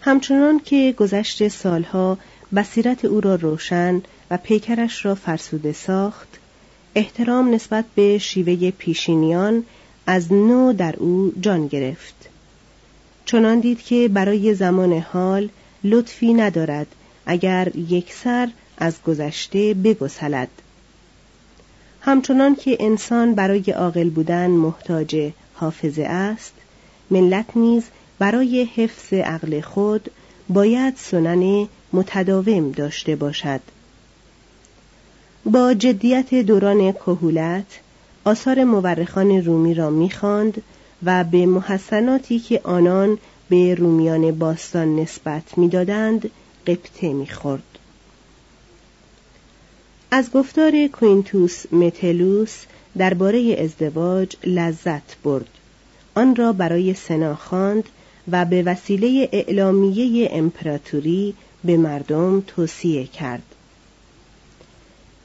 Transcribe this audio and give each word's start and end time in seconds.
همچنان 0.00 0.60
که 0.64 0.94
گذشت 0.98 1.48
سالها 1.48 2.18
بصیرت 2.56 3.04
او 3.04 3.20
را 3.20 3.34
روشن 3.34 4.02
و 4.30 4.36
پیکرش 4.36 5.04
را 5.04 5.14
فرسوده 5.14 5.72
ساخت 5.72 6.28
احترام 6.94 7.54
نسبت 7.54 7.84
به 7.94 8.18
شیوه 8.18 8.70
پیشینیان 8.70 9.64
از 10.06 10.32
نو 10.32 10.72
در 10.72 10.96
او 10.96 11.32
جان 11.40 11.66
گرفت. 11.66 12.28
چنان 13.24 13.60
دید 13.60 13.82
که 13.82 14.08
برای 14.08 14.54
زمان 14.54 14.92
حال 14.92 15.48
لطفی 15.84 16.34
ندارد 16.34 16.86
اگر 17.26 17.76
یک 17.76 18.12
سر 18.12 18.48
از 18.78 19.02
گذشته 19.02 19.74
بگسلد. 19.74 20.48
همچنان 22.00 22.56
که 22.56 22.76
انسان 22.80 23.34
برای 23.34 23.70
عاقل 23.70 24.10
بودن 24.10 24.50
محتاج 24.50 25.30
حافظه 25.54 26.02
است 26.02 26.54
ملت 27.10 27.46
نیز 27.56 27.84
برای 28.18 28.68
حفظ 28.76 29.12
عقل 29.12 29.60
خود 29.60 30.10
باید 30.48 30.94
سنن 30.96 31.68
متداوم 31.92 32.70
داشته 32.70 33.16
باشد. 33.16 33.60
با 35.44 35.74
جدیت 35.74 36.34
دوران 36.34 36.92
کهولت 36.92 37.80
آثار 38.24 38.64
مورخان 38.64 39.30
رومی 39.44 39.74
را 39.74 39.90
می‌خواند 39.90 40.62
و 41.04 41.24
به 41.24 41.46
محسناتی 41.46 42.38
که 42.38 42.60
آنان 42.64 43.18
به 43.48 43.74
رومیان 43.74 44.38
باستان 44.38 44.96
نسبت 44.96 45.58
می‌دادند 45.58 46.30
قبطه 46.66 47.12
می‌خورد. 47.12 47.62
از 50.10 50.30
گفتار 50.30 50.86
کوینتوس 50.86 51.72
متلوس 51.72 52.56
درباره 52.98 53.56
ازدواج 53.58 54.36
لذت 54.44 55.16
برد. 55.24 55.48
آن 56.14 56.36
را 56.36 56.52
برای 56.52 56.94
سنا 56.94 57.34
خواند 57.34 57.88
و 58.32 58.44
به 58.44 58.62
وسیله 58.62 59.28
اعلامیه 59.32 60.28
امپراتوری 60.32 61.34
به 61.64 61.76
مردم 61.76 62.40
توصیه 62.46 63.06
کرد 63.06 63.42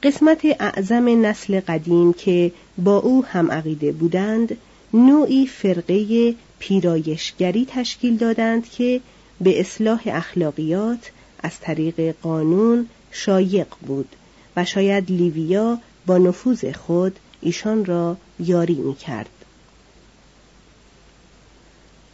قسمت 0.02 0.40
اعظم 0.60 1.26
نسل 1.26 1.60
قدیم 1.60 2.12
که 2.12 2.52
با 2.78 2.96
او 2.96 3.24
هم 3.24 3.50
عقیده 3.50 3.92
بودند 3.92 4.56
نوعی 4.94 5.46
فرقه 5.46 6.34
پیرایشگری 6.58 7.66
تشکیل 7.70 8.16
دادند 8.16 8.70
که 8.70 9.00
به 9.40 9.60
اصلاح 9.60 10.02
اخلاقیات 10.06 11.10
از 11.42 11.60
طریق 11.60 12.14
قانون 12.22 12.88
شایق 13.10 13.66
بود 13.86 14.08
و 14.56 14.64
شاید 14.64 15.10
لیویا 15.10 15.78
با 16.06 16.18
نفوذ 16.18 16.64
خود 16.64 17.18
ایشان 17.40 17.84
را 17.84 18.16
یاری 18.40 18.74
می 18.74 18.94
کرد. 18.94 19.28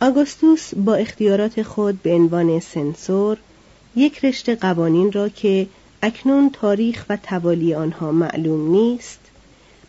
آگوستوس 0.03 0.75
با 0.75 0.95
اختیارات 0.95 1.63
خود 1.63 2.03
به 2.03 2.15
عنوان 2.15 2.61
سنسور 2.61 3.39
یک 3.97 4.25
رشته 4.25 4.55
قوانین 4.55 5.13
را 5.13 5.29
که 5.29 5.67
اکنون 6.03 6.51
تاریخ 6.51 7.07
و 7.09 7.17
توالی 7.17 7.75
آنها 7.75 8.13
معلوم 8.13 8.71
نیست 8.71 9.21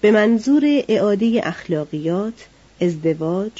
به 0.01 0.11
منظور 0.11 0.63
اعاده 0.87 1.41
اخلاقیات، 1.43 2.47
ازدواج، 2.81 3.51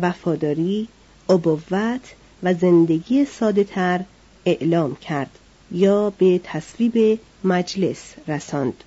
وفاداری، 0.00 0.88
ابوت 1.28 2.14
و 2.42 2.54
زندگی 2.54 3.24
ساده 3.24 3.64
تر 3.64 4.00
اعلام 4.44 4.96
کرد 4.96 5.30
یا 5.72 6.10
به 6.10 6.40
تصویب 6.44 7.18
مجلس 7.44 8.14
رساند. 8.28 8.84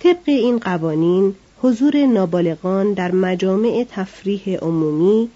طبق 0.00 0.22
این 0.26 0.58
قوانین 0.58 1.34
حضور 1.62 2.06
نابالغان 2.06 2.92
در 2.92 3.12
مجامع 3.12 3.86
تفریح 3.90 4.58
عمومی 4.62 5.28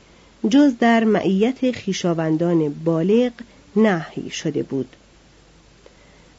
جز 0.48 0.72
در 0.80 1.04
معیت 1.04 1.70
خیشاوندان 1.70 2.68
بالغ 2.68 3.32
نهی 3.76 4.30
شده 4.30 4.62
بود. 4.62 4.88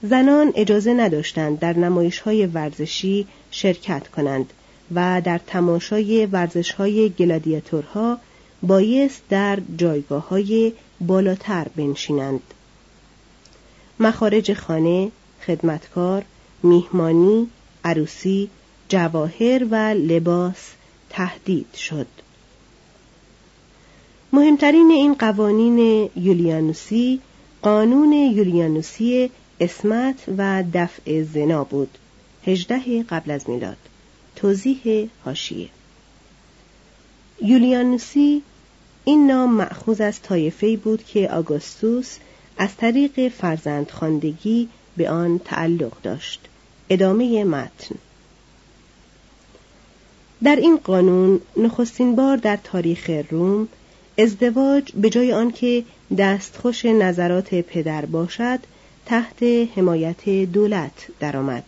زنان 0.04 0.52
اجازه 0.56 0.94
نداشتند 0.94 1.60
در 1.60 1.78
نمایش 1.78 2.20
های 2.20 2.46
ورزشی 2.46 3.28
شرکت 3.52 4.08
کنند 4.08 4.54
و 4.96 5.22
در 5.26 5.40
تماشای 5.48 6.26
ورزش 6.26 6.72
های 6.72 7.10
گلادیاتورها 7.10 8.18
بایست 8.64 9.22
در 9.30 9.60
جایگاه 9.78 10.28
های 10.30 10.74
بالاتر 11.02 11.68
بنشینند. 11.76 12.42
مخارج 14.00 14.54
خانه، 14.54 15.12
خدمتکار، 15.46 16.24
میهمانی، 16.64 17.48
عروسی، 17.84 18.50
جواهر 18.90 19.68
و 19.72 19.76
لباس 19.94 20.72
تهدید 21.10 21.74
شد. 21.76 22.08
مهمترین 24.34 24.92
این 24.92 25.14
قوانین 25.14 26.10
یولیانوسی 26.16 27.20
قانون 27.62 28.14
یولیانوسی 28.14 29.30
اسمت 29.60 30.24
و 30.38 30.64
دفع 30.74 31.24
زنا 31.24 31.64
بود. 31.64 31.98
هجده 32.46 33.04
قبل 33.04 33.32
از 33.32 33.50
میلاد. 33.50 33.78
توضیح 34.36 35.10
هاشیه 35.26 35.70
یولیانوسی 37.42 38.42
این 39.06 39.28
نام 39.28 39.54
معخوز 39.54 40.02
از 40.02 40.22
طایفه 40.22 40.78
بود 40.78 41.06
که 41.06 41.30
آگوستوس 41.30 42.18
از 42.58 42.76
طریق 42.78 43.28
فرزندخواندگی 43.28 44.70
به 44.98 45.10
آن 45.10 45.40
تعلق 45.40 46.02
داشت 46.04 46.42
ادامه 46.90 47.44
متن 47.44 47.96
در 50.44 50.56
این 50.56 50.78
قانون 50.78 51.42
نخستین 51.58 52.16
بار 52.16 52.38
در 52.38 52.60
تاریخ 52.64 53.10
روم 53.30 53.68
ازدواج 54.18 54.92
به 54.92 55.10
جای 55.10 55.34
آنکه 55.34 55.84
دستخوش 56.18 56.86
نظرات 56.86 57.56
پدر 57.56 58.06
باشد 58.06 58.60
تحت 59.06 59.44
حمایت 59.76 60.30
دولت 60.30 61.08
درآمد. 61.20 61.64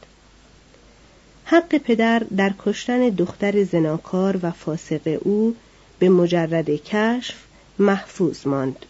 حق 1.46 1.78
پدر 1.78 2.20
در 2.20 2.54
کشتن 2.66 3.10
دختر 3.10 3.64
زناکار 3.64 4.40
و 4.42 4.52
فاسق 4.52 5.20
او 5.22 5.56
به 6.00 6.10
مجرد 6.10 6.70
کشف 6.70 7.36
محفوظ 7.80 8.48
ماند. 8.48 8.86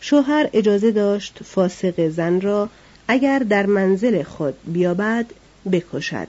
شوهر 0.00 0.50
اجازه 0.52 0.90
داشت 0.90 1.38
فاسق 1.44 2.08
زن 2.08 2.40
را 2.40 2.68
اگر 3.08 3.38
در 3.38 3.66
منزل 3.66 4.22
خود 4.22 4.54
بیابد 4.72 5.26
بکشد 5.72 6.28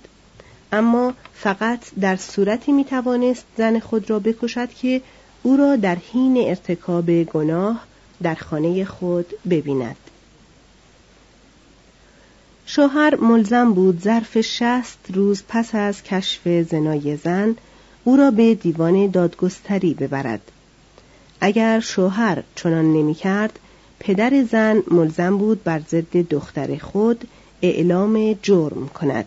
اما 0.72 1.14
فقط 1.34 1.80
در 2.02 2.16
صورتی 2.16 2.72
می 2.72 2.86
توانست 2.86 3.46
زن 3.58 3.80
خود 3.80 4.10
را 4.10 4.20
بکشد 4.20 4.70
که 4.70 5.02
او 5.44 5.58
را 5.58 5.76
در 5.76 5.98
حین 6.14 6.38
ارتکاب 6.48 7.24
گناه 7.24 7.84
در 8.24 8.36
خانه 8.36 8.86
خود 8.86 9.26
ببیند. 9.50 9.96
شوهر 12.66 13.16
ملزم 13.16 13.74
بود 13.74 14.02
ظرف 14.02 14.42
شست 14.42 15.00
روز 15.14 15.44
پس 15.48 15.76
از 15.76 16.04
کشف 16.04 16.48
زنای 16.48 17.18
زن 17.18 17.56
او 18.04 18.18
را 18.18 18.32
به 18.32 18.56
دیوان 18.56 19.08
دادگستری 19.08 19.94
ببرد. 19.94 20.42
اگر 21.42 21.80
شوهر 21.80 22.44
چنان 22.56 22.94
نمی‌کرد 22.94 23.60
پدر 24.00 24.44
زن 24.52 24.84
ملزم 24.92 25.38
بود 25.38 25.64
بر 25.64 25.80
ضد 25.80 26.18
دختر 26.18 26.78
خود 26.78 27.28
اعلام 27.62 28.34
جرم 28.34 28.88
کند. 28.88 29.26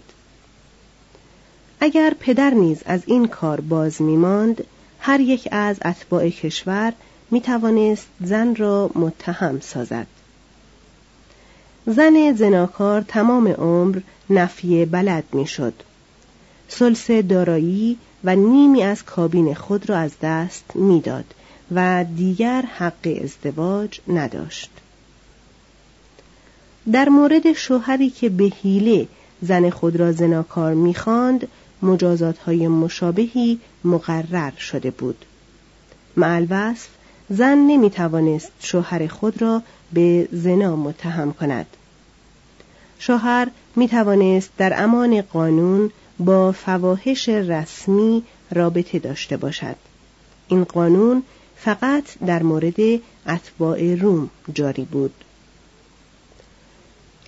اگر 1.85 2.15
پدر 2.21 2.51
نیز 2.51 2.83
از 2.87 3.03
این 3.07 3.29
کار 3.29 3.61
باز 3.61 4.03
میماند 4.03 4.65
هر 5.01 5.21
یک 5.21 5.49
از 5.51 5.77
اتباع 5.85 6.29
کشور 6.29 6.93
می 7.31 7.41
توانست 7.41 8.07
زن 8.21 8.55
را 8.55 8.91
متهم 8.95 9.61
سازد 9.61 10.07
زن 11.87 12.33
زناکار 12.33 13.01
تمام 13.01 13.49
عمر 13.49 14.01
نفی 14.31 14.85
بلد 14.85 15.25
می‌شد. 15.33 15.75
سلس 16.69 17.11
دارایی 17.11 17.99
و 18.25 18.37
نیمی 18.37 18.83
از 18.83 19.05
کابین 19.05 19.55
خود 19.55 19.91
را 19.91 19.99
از 19.99 20.13
دست 20.23 20.65
می‌داد 20.75 21.35
و 21.75 22.05
دیگر 22.17 22.63
حق 22.63 23.19
ازدواج 23.23 24.01
نداشت. 24.09 24.71
در 26.93 27.09
مورد 27.09 27.53
شوهری 27.53 28.11
که 28.11 28.29
به 28.29 28.45
حیله 28.45 29.09
زن 29.43 29.71
خود 29.71 29.97
را 29.97 30.13
زناکار 30.13 30.75
می‌خواند 30.75 31.49
مجازات 31.85 32.39
های 32.39 32.69
مشابهی 32.69 33.61
مقرر 33.85 34.51
شده 34.51 34.91
بود. 34.91 35.25
معلوصف 36.17 36.89
زن 37.31 37.59
نمی 37.59 37.91
توانست 37.91 38.53
شوهر 38.59 39.07
خود 39.07 39.43
را 39.43 39.63
به 39.93 40.29
زنا 40.33 40.77
متهم 40.77 41.33
کند. 41.33 41.67
شوهر 42.99 43.49
می 43.77 43.89
توانست 43.89 44.51
در 44.59 44.83
امان 44.83 45.23
قانون 45.23 45.91
با 46.19 46.53
فواهش 46.53 47.29
رسمی 47.29 48.23
رابطه 48.51 48.99
داشته 48.99 49.37
باشد. 49.37 49.77
این 50.49 50.65
قانون 50.65 51.23
فقط 51.57 52.05
در 52.27 52.43
مورد 52.43 52.81
اتباع 53.27 53.95
روم 53.95 54.31
جاری 54.55 54.85
بود. 54.85 55.15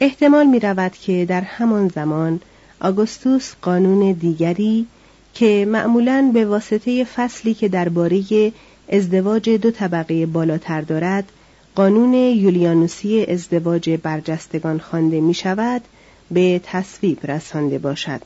احتمال 0.01 0.47
می 0.47 0.61
رود 0.61 0.93
که 0.93 1.25
در 1.25 1.41
همان 1.41 1.89
زمان 1.89 2.41
آگوستوس 2.81 3.53
قانون 3.63 4.13
دیگری 4.13 4.87
که 5.35 5.67
معمولا 5.69 6.31
به 6.35 6.45
واسطه 6.45 7.05
فصلی 7.05 7.55
که 7.55 7.69
درباره 7.69 8.53
ازدواج 8.89 9.51
دو 9.51 9.71
طبقه 9.71 10.27
بالاتر 10.27 10.81
دارد 10.81 11.33
قانون 11.75 12.15
یولیانوسی 12.15 13.25
ازدواج 13.25 13.91
برجستگان 13.91 14.79
خوانده 14.79 15.21
می 15.21 15.35
شود 15.35 15.83
به 16.31 16.61
تصویب 16.65 17.31
رسانده 17.31 17.79
باشد. 17.79 18.21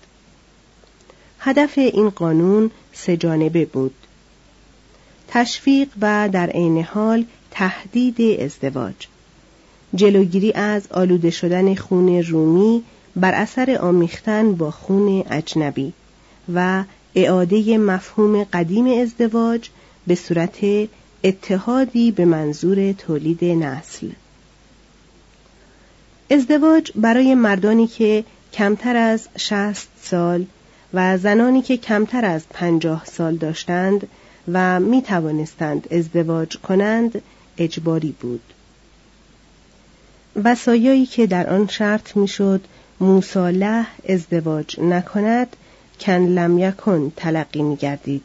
هدف 1.39 1.79
این 1.79 2.11
قانون 2.11 2.71
سه 2.93 3.17
جانبه 3.17 3.65
بود. 3.65 3.95
تشویق 5.29 5.89
و 6.01 6.29
در 6.33 6.51
عین 6.51 6.83
حال 6.83 7.25
تهدید 7.51 8.41
ازدواج. 8.41 8.95
جلوگیری 9.95 10.53
از 10.53 10.93
آلوده 10.93 11.31
شدن 11.31 11.75
خون 11.75 12.23
رومی 12.23 12.83
بر 13.17 13.35
اثر 13.35 13.79
آمیختن 13.81 14.55
با 14.55 14.71
خون 14.71 15.25
اجنبی 15.31 15.93
و 16.55 16.85
اعاده 17.15 17.79
مفهوم 17.79 18.45
قدیم 18.45 19.01
ازدواج 19.03 19.69
به 20.07 20.15
صورت 20.15 20.59
اتحادی 21.25 22.11
به 22.11 22.25
منظور 22.25 22.93
تولید 22.93 23.45
نسل 23.45 24.09
ازدواج 26.31 26.93
برای 26.95 27.35
مردانی 27.35 27.87
که 27.87 28.25
کمتر 28.53 28.97
از 28.97 29.29
شست 29.39 29.89
سال 30.03 30.47
و 30.95 31.19
زنانی 31.19 31.63
که 31.63 31.77
کمتر 31.77 32.25
از 32.25 32.43
پنجاه 32.51 33.05
سال 33.05 33.37
داشتند 33.37 34.07
و 34.53 34.81
می 34.81 35.03
توانستند 35.03 35.95
ازدواج 35.95 36.57
کنند 36.57 37.23
اجباری 37.59 38.15
بود. 38.21 38.43
وسایایی 40.45 41.07
که 41.07 41.27
در 41.27 41.51
آن 41.51 41.67
شرط 41.67 42.17
می‌شد 42.17 42.61
موساله 43.01 43.87
ازدواج 44.09 44.81
نکند 44.81 45.57
کن 46.01 46.13
لم 46.13 46.59
یکن 46.59 47.13
تلقی 47.17 47.63
می 47.63 47.77
گردید. 47.77 48.23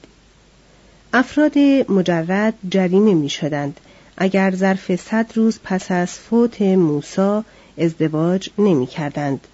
افراد 1.14 1.58
مجرد 1.90 2.54
جریمه 2.70 3.14
می 3.14 3.30
شدند 3.30 3.80
اگر 4.18 4.56
ظرف 4.56 4.96
صد 4.96 5.26
روز 5.36 5.60
پس 5.64 5.92
از 5.92 6.10
فوت 6.10 6.62
موسا 6.62 7.44
ازدواج 7.78 8.50
نمی 8.58 8.88
کردند. 8.88 9.48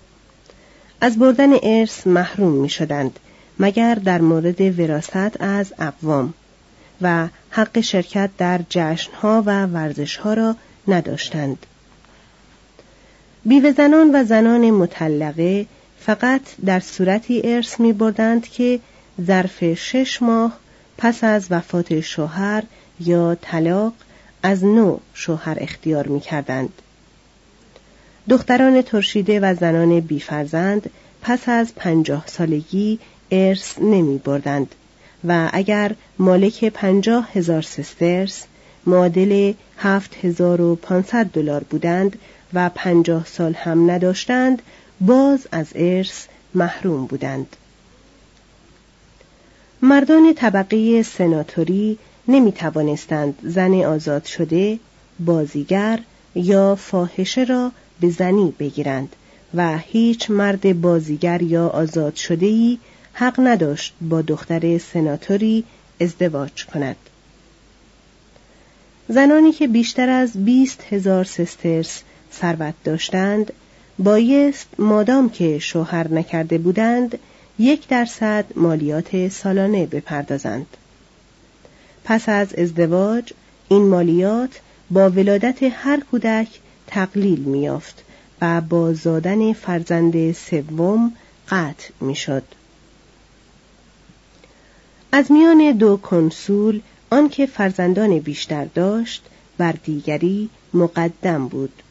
از 1.01 1.19
بردن 1.19 1.49
ارث 1.63 2.07
محروم 2.07 2.51
می 2.51 2.69
شدند 2.69 3.19
مگر 3.59 3.95
در 3.95 4.21
مورد 4.21 4.79
وراست 4.79 5.41
از 5.41 5.73
اقوام 5.79 6.33
و 7.01 7.27
حق 7.49 7.81
شرکت 7.81 8.29
در 8.37 8.59
جشنها 8.69 9.43
و 9.45 9.65
ورزشها 9.65 10.33
را 10.33 10.55
نداشتند. 10.87 11.65
بیوه 13.45 13.71
زنان 13.71 14.15
و 14.15 14.23
زنان 14.23 14.71
مطلقه 14.71 15.65
فقط 15.99 16.41
در 16.65 16.79
صورتی 16.79 17.41
ارث 17.43 17.79
می 17.79 17.93
بردند 17.93 18.47
که 18.47 18.79
ظرف 19.21 19.73
شش 19.73 20.21
ماه 20.21 20.57
پس 20.97 21.23
از 21.23 21.47
وفات 21.49 21.99
شوهر 21.99 22.63
یا 22.99 23.37
طلاق 23.41 23.93
از 24.43 24.65
نو 24.65 24.97
شوهر 25.13 25.57
اختیار 25.61 26.07
می 26.07 26.19
کردند. 26.19 26.69
دختران 28.29 28.81
ترشیده 28.81 29.39
و 29.39 29.55
زنان 29.55 29.99
بیفرزند 29.99 30.89
پس 31.21 31.49
از 31.49 31.75
پنجاه 31.75 32.23
سالگی 32.27 32.99
ارث 33.31 33.79
نمی 33.79 34.17
بردند 34.17 34.75
و 35.27 35.49
اگر 35.53 35.95
مالک 36.19 36.65
پنجاه 36.65 37.29
هزار 37.33 37.61
سسترس 37.61 38.45
معادل 38.85 39.53
هفت 39.77 40.15
هزار 40.25 40.61
و 40.61 40.75
پانصد 40.75 41.25
دلار 41.25 41.63
بودند 41.63 42.17
و 42.53 42.69
پنجاه 42.75 43.25
سال 43.25 43.53
هم 43.53 43.91
نداشتند 43.91 44.61
باز 45.01 45.47
از 45.51 45.67
ارث 45.75 46.25
محروم 46.55 47.05
بودند 47.05 47.55
مردان 49.81 50.33
طبقه 50.33 51.03
سناتوری 51.03 51.97
نمی 52.27 52.51
توانستند 52.51 53.39
زن 53.43 53.73
آزاد 53.73 54.25
شده 54.25 54.79
بازیگر 55.19 55.99
یا 56.35 56.75
فاحشه 56.75 57.43
را 57.43 57.71
به 57.99 58.09
زنی 58.09 58.53
بگیرند 58.59 59.15
و 59.53 59.77
هیچ 59.77 60.31
مرد 60.31 60.81
بازیگر 60.81 61.41
یا 61.41 61.67
آزاد 61.67 62.15
شده 62.15 62.45
ای 62.45 62.77
حق 63.13 63.39
نداشت 63.39 63.93
با 64.01 64.21
دختر 64.21 64.77
سناتوری 64.77 65.63
ازدواج 66.01 66.65
کند. 66.65 66.95
زنانی 69.07 69.51
که 69.51 69.67
بیشتر 69.67 70.09
از 70.09 70.45
بیست 70.45 70.83
هزار 70.89 71.23
سسترس 71.23 72.01
ثروت 72.33 72.73
داشتند 72.83 73.53
بایست 73.99 74.67
مادام 74.79 75.29
که 75.29 75.59
شوهر 75.59 76.07
نکرده 76.07 76.57
بودند 76.57 77.19
یک 77.59 77.87
درصد 77.87 78.45
مالیات 78.55 79.27
سالانه 79.27 79.85
بپردازند 79.85 80.67
پس 82.03 82.29
از 82.29 82.53
ازدواج 82.53 83.33
این 83.69 83.87
مالیات 83.87 84.59
با 84.91 85.09
ولادت 85.09 85.63
هر 85.63 85.99
کودک 85.99 86.47
تقلیل 86.87 87.39
میافت 87.39 88.03
و 88.41 88.61
با 88.61 88.93
زادن 88.93 89.53
فرزند 89.53 90.31
سوم 90.31 91.11
قطع 91.49 91.89
می‌شد. 92.01 92.43
از 95.11 95.31
میان 95.31 95.71
دو 95.71 95.97
کنسول 95.97 96.81
آنکه 97.09 97.45
فرزندان 97.45 98.19
بیشتر 98.19 98.65
داشت 98.65 99.23
بر 99.57 99.71
دیگری 99.71 100.49
مقدم 100.73 101.47
بود 101.47 101.83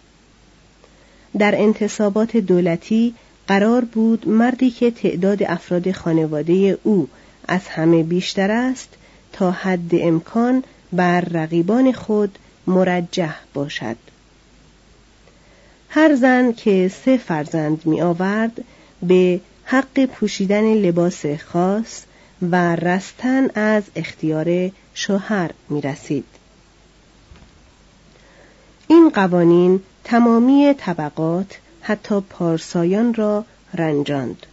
در 1.38 1.54
انتصابات 1.62 2.37
دولتی 2.37 3.14
قرار 3.49 3.84
بود 3.84 4.28
مردی 4.28 4.70
که 4.70 4.90
تعداد 4.90 5.42
افراد 5.42 5.92
خانواده 5.92 6.78
او 6.82 7.08
از 7.49 7.60
همه 7.68 8.02
بیشتر 8.02 8.50
است 8.50 8.88
تا 9.32 9.50
حد 9.50 9.94
امکان 9.94 10.64
بر 10.92 11.20
رقیبان 11.20 11.92
خود 11.92 12.38
مرجح 12.66 13.34
باشد 13.54 13.96
هر 15.88 16.14
زن 16.14 16.52
که 16.52 16.90
سه 17.04 17.16
فرزند 17.16 17.87
می 17.87 18.00
آورد 18.00 18.64
به 19.02 19.40
حق 19.64 20.04
پوشیدن 20.04 20.75
لباس 20.75 21.26
خاص 21.26 22.02
و 22.42 22.76
رستن 22.76 23.50
از 23.54 23.82
اختیار 23.96 24.70
شوهر 24.94 25.50
می 25.68 25.80
رسید. 25.80 26.25
این 28.88 29.10
قوانین 29.14 29.80
تمامی 30.04 30.75
طبقات 30.78 31.59
حتی 31.80 32.21
پارسایان 32.21 33.14
را 33.14 33.45
رنجاند. 33.75 34.47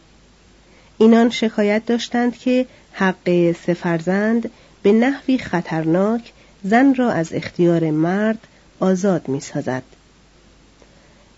اینان 0.98 1.30
شکایت 1.30 1.86
داشتند 1.86 2.38
که 2.38 2.66
حق 2.92 3.51
سفرزند 3.51 4.50
به 4.82 4.92
نحوی 4.92 5.38
خطرناک 5.38 6.34
زن 6.63 6.96
را 6.96 7.12
از 7.12 7.34
اختیار 7.34 7.92
مرد 7.92 8.39
آزاد 8.80 9.27
می 9.27 9.39
سازد. 9.39 9.84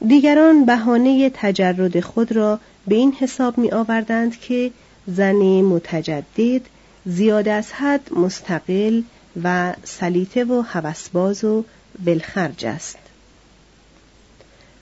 دیگران 0.07 0.65
بهانه 0.65 1.31
تجرد 1.33 1.99
خود 1.99 2.31
را 2.31 2.59
به 2.87 2.95
این 2.95 3.13
حساب 3.13 3.57
می 3.57 3.71
آوردند 3.71 4.39
که 4.39 4.71
زن 5.07 5.61
متجدد 5.61 6.61
زیاد 7.05 7.47
از 7.47 7.71
حد 7.71 8.13
مستقل 8.13 9.01
و 9.43 9.73
سلیته 9.83 10.43
و 10.43 10.61
هوسباز 10.61 11.43
و 11.43 11.65
بلخرج 12.05 12.65
است 12.65 12.97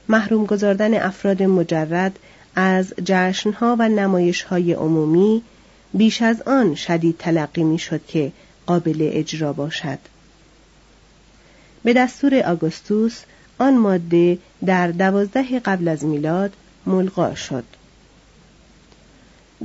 محروم 0.09 0.45
گذاردن 0.45 0.93
افراد 0.93 1.43
مجرد 1.43 2.19
از 2.55 2.93
جشنها 3.03 3.75
و 3.79 3.89
نمایشهای 3.89 4.73
عمومی 4.73 5.41
بیش 5.93 6.21
از 6.21 6.41
آن 6.41 6.75
شدید 6.75 7.15
تلقی 7.19 7.63
می‌شد 7.63 8.05
که 8.05 8.31
قابل 8.65 9.09
اجرا 9.13 9.53
باشد. 9.53 9.99
به 11.83 11.93
دستور 11.93 12.39
آگوستوس 12.39 13.21
آن 13.59 13.77
ماده 13.77 14.37
در 14.65 14.87
دوازده 14.87 15.59
قبل 15.59 15.87
از 15.87 16.05
میلاد 16.05 16.53
ملغا 16.85 17.35
شد. 17.35 17.63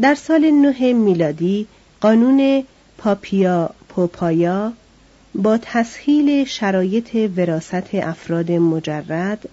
در 0.00 0.14
سال 0.14 0.50
نه 0.50 0.92
میلادی 0.92 1.66
قانون 2.00 2.64
پاپیا 2.98 3.70
پوپایا 3.88 4.72
با 5.34 5.58
تسهیل 5.62 6.44
شرایط 6.44 7.30
وراست 7.36 7.94
افراد 7.94 8.52
مجرد 8.52 9.48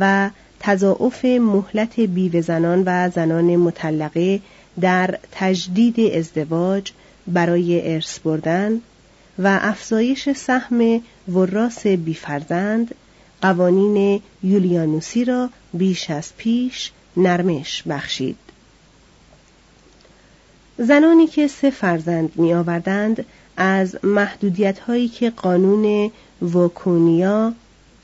و 0.00 0.30
تضاعف 0.60 1.24
مهلت 1.24 2.00
بیوه 2.00 2.40
زنان 2.40 2.82
و 2.86 3.10
زنان 3.10 3.56
مطلقه 3.56 4.40
در 4.80 5.18
تجدید 5.32 6.00
ازدواج 6.00 6.92
برای 7.26 7.94
ارث 7.94 8.18
بردن 8.18 8.80
و 9.38 9.58
افزایش 9.62 10.28
سهم 10.32 11.00
وراس 11.28 11.86
بیفرزند 11.86 12.94
قوانین 13.42 14.22
یولیانوسی 14.42 15.24
را 15.24 15.50
بیش 15.72 16.10
از 16.10 16.32
پیش 16.36 16.92
نرمش 17.16 17.82
بخشید. 17.82 18.36
زنانی 20.78 21.26
که 21.26 21.48
سه 21.48 21.70
فرزند 21.70 22.32
می 22.36 22.54
آوردند 22.54 23.24
از 23.56 23.96
محدودیت 24.04 24.78
هایی 24.78 25.08
که 25.08 25.30
قانون 25.30 26.10
وکونیا 26.42 27.52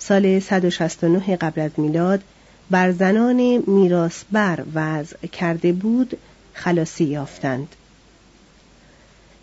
سال 0.03 0.41
169 0.41 1.37
قبل 1.37 1.61
از 1.61 1.71
میلاد 1.77 2.23
بر 2.71 2.93
زنان 2.93 3.63
میراثبر 3.67 4.65
وضع 4.75 5.27
کرده 5.27 5.73
بود 5.73 6.19
خلاصی 6.55 7.05
یافتند. 7.05 7.69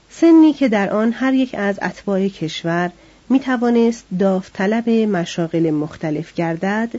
سنی 0.09 0.53
که 0.53 0.67
در 0.67 0.89
آن 0.89 1.11
هر 1.11 1.33
یک 1.33 1.55
از 1.55 1.79
اتباع 1.81 2.27
کشور 2.27 2.91
می 3.29 3.39
توانست 3.39 4.05
داوطلب 4.19 4.89
مشاغل 4.89 5.71
مختلف 5.71 6.33
گردد 6.33 6.89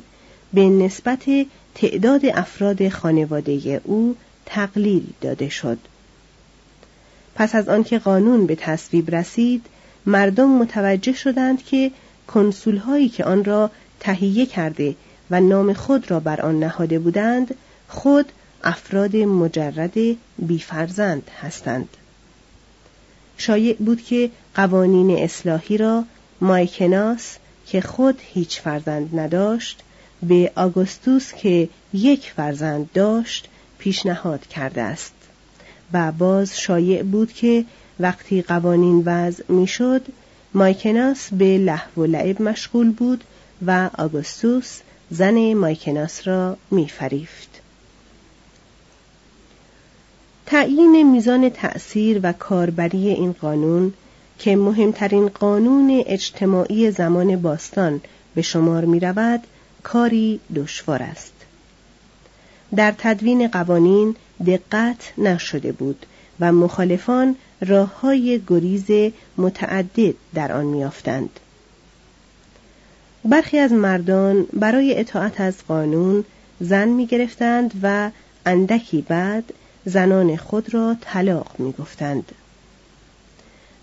به 0.54 0.68
نسبت 0.68 1.24
تعداد 1.74 2.26
افراد 2.26 2.88
خانواده 2.88 3.80
او 3.84 4.16
تقلیل 4.46 5.06
داده 5.20 5.48
شد. 5.48 5.78
پس 7.34 7.54
از 7.54 7.68
آنکه 7.68 7.98
قانون 7.98 8.46
به 8.46 8.54
تصویب 8.54 9.14
رسید 9.14 9.66
مردم 10.06 10.48
متوجه 10.48 11.12
شدند 11.12 11.64
که 11.64 11.90
کنسولهایی 12.28 13.08
که 13.08 13.24
آن 13.24 13.44
را 13.44 13.70
تهیه 14.00 14.46
کرده 14.46 14.94
و 15.30 15.40
نام 15.40 15.72
خود 15.72 16.10
را 16.10 16.20
بر 16.20 16.40
آن 16.40 16.58
نهاده 16.58 16.98
بودند 16.98 17.54
خود 17.88 18.32
افراد 18.64 19.16
مجرد 19.16 19.94
بیفرزند 20.38 21.30
هستند. 21.40 21.88
شایع 23.36 23.76
بود 23.76 24.02
که 24.02 24.30
قوانین 24.54 25.18
اصلاحی 25.18 25.76
را 25.76 26.04
مایکناس 26.40 27.36
که 27.66 27.80
خود 27.80 28.20
هیچ 28.22 28.60
فرزند 28.60 29.18
نداشت 29.18 29.82
به 30.22 30.52
آگوستوس 30.56 31.32
که 31.32 31.68
یک 31.92 32.32
فرزند 32.36 32.88
داشت 32.94 33.48
پیشنهاد 33.78 34.46
کرده 34.46 34.82
است. 34.82 35.12
و 35.92 36.12
باز 36.12 36.60
شایع 36.60 37.02
بود 37.02 37.32
که 37.32 37.64
وقتی 38.00 38.42
قوانین 38.42 39.02
وضع 39.06 39.44
می‌شد 39.48 40.02
مایکناس 40.58 41.28
به 41.32 41.58
لحو 41.58 42.02
و 42.02 42.06
لعب 42.06 42.42
مشغول 42.42 42.90
بود 42.90 43.24
و 43.66 43.90
آگوستوس 43.98 44.80
زن 45.10 45.54
مایکناس 45.54 46.28
را 46.28 46.56
میفریفت 46.70 47.48
تعیین 50.46 51.10
میزان 51.10 51.50
تأثیر 51.50 52.20
و 52.22 52.32
کاربری 52.32 53.08
این 53.08 53.32
قانون 53.32 53.92
که 54.38 54.56
مهمترین 54.56 55.28
قانون 55.28 56.02
اجتماعی 56.06 56.90
زمان 56.90 57.36
باستان 57.36 58.00
به 58.34 58.42
شمار 58.42 58.84
می 58.84 59.00
رود 59.00 59.40
کاری 59.82 60.40
دشوار 60.54 61.02
است. 61.02 61.32
در 62.76 62.94
تدوین 62.98 63.48
قوانین 63.48 64.16
دقت 64.46 65.12
نشده 65.18 65.72
بود 65.72 66.06
و 66.40 66.52
مخالفان 66.52 67.36
راه 67.60 68.00
های 68.00 68.40
گریز 68.46 69.12
متعدد 69.36 70.14
در 70.34 70.52
آن 70.52 70.64
میافتند. 70.64 71.40
برخی 73.24 73.58
از 73.58 73.72
مردان 73.72 74.46
برای 74.52 75.00
اطاعت 75.00 75.40
از 75.40 75.54
قانون 75.68 76.24
زن 76.60 76.88
می 76.88 77.06
گرفتند 77.06 77.80
و 77.82 78.10
اندکی 78.46 79.02
بعد 79.02 79.44
زنان 79.84 80.36
خود 80.36 80.74
را 80.74 80.96
طلاق 81.00 81.54
می 81.58 81.72
گفتند. 81.72 82.32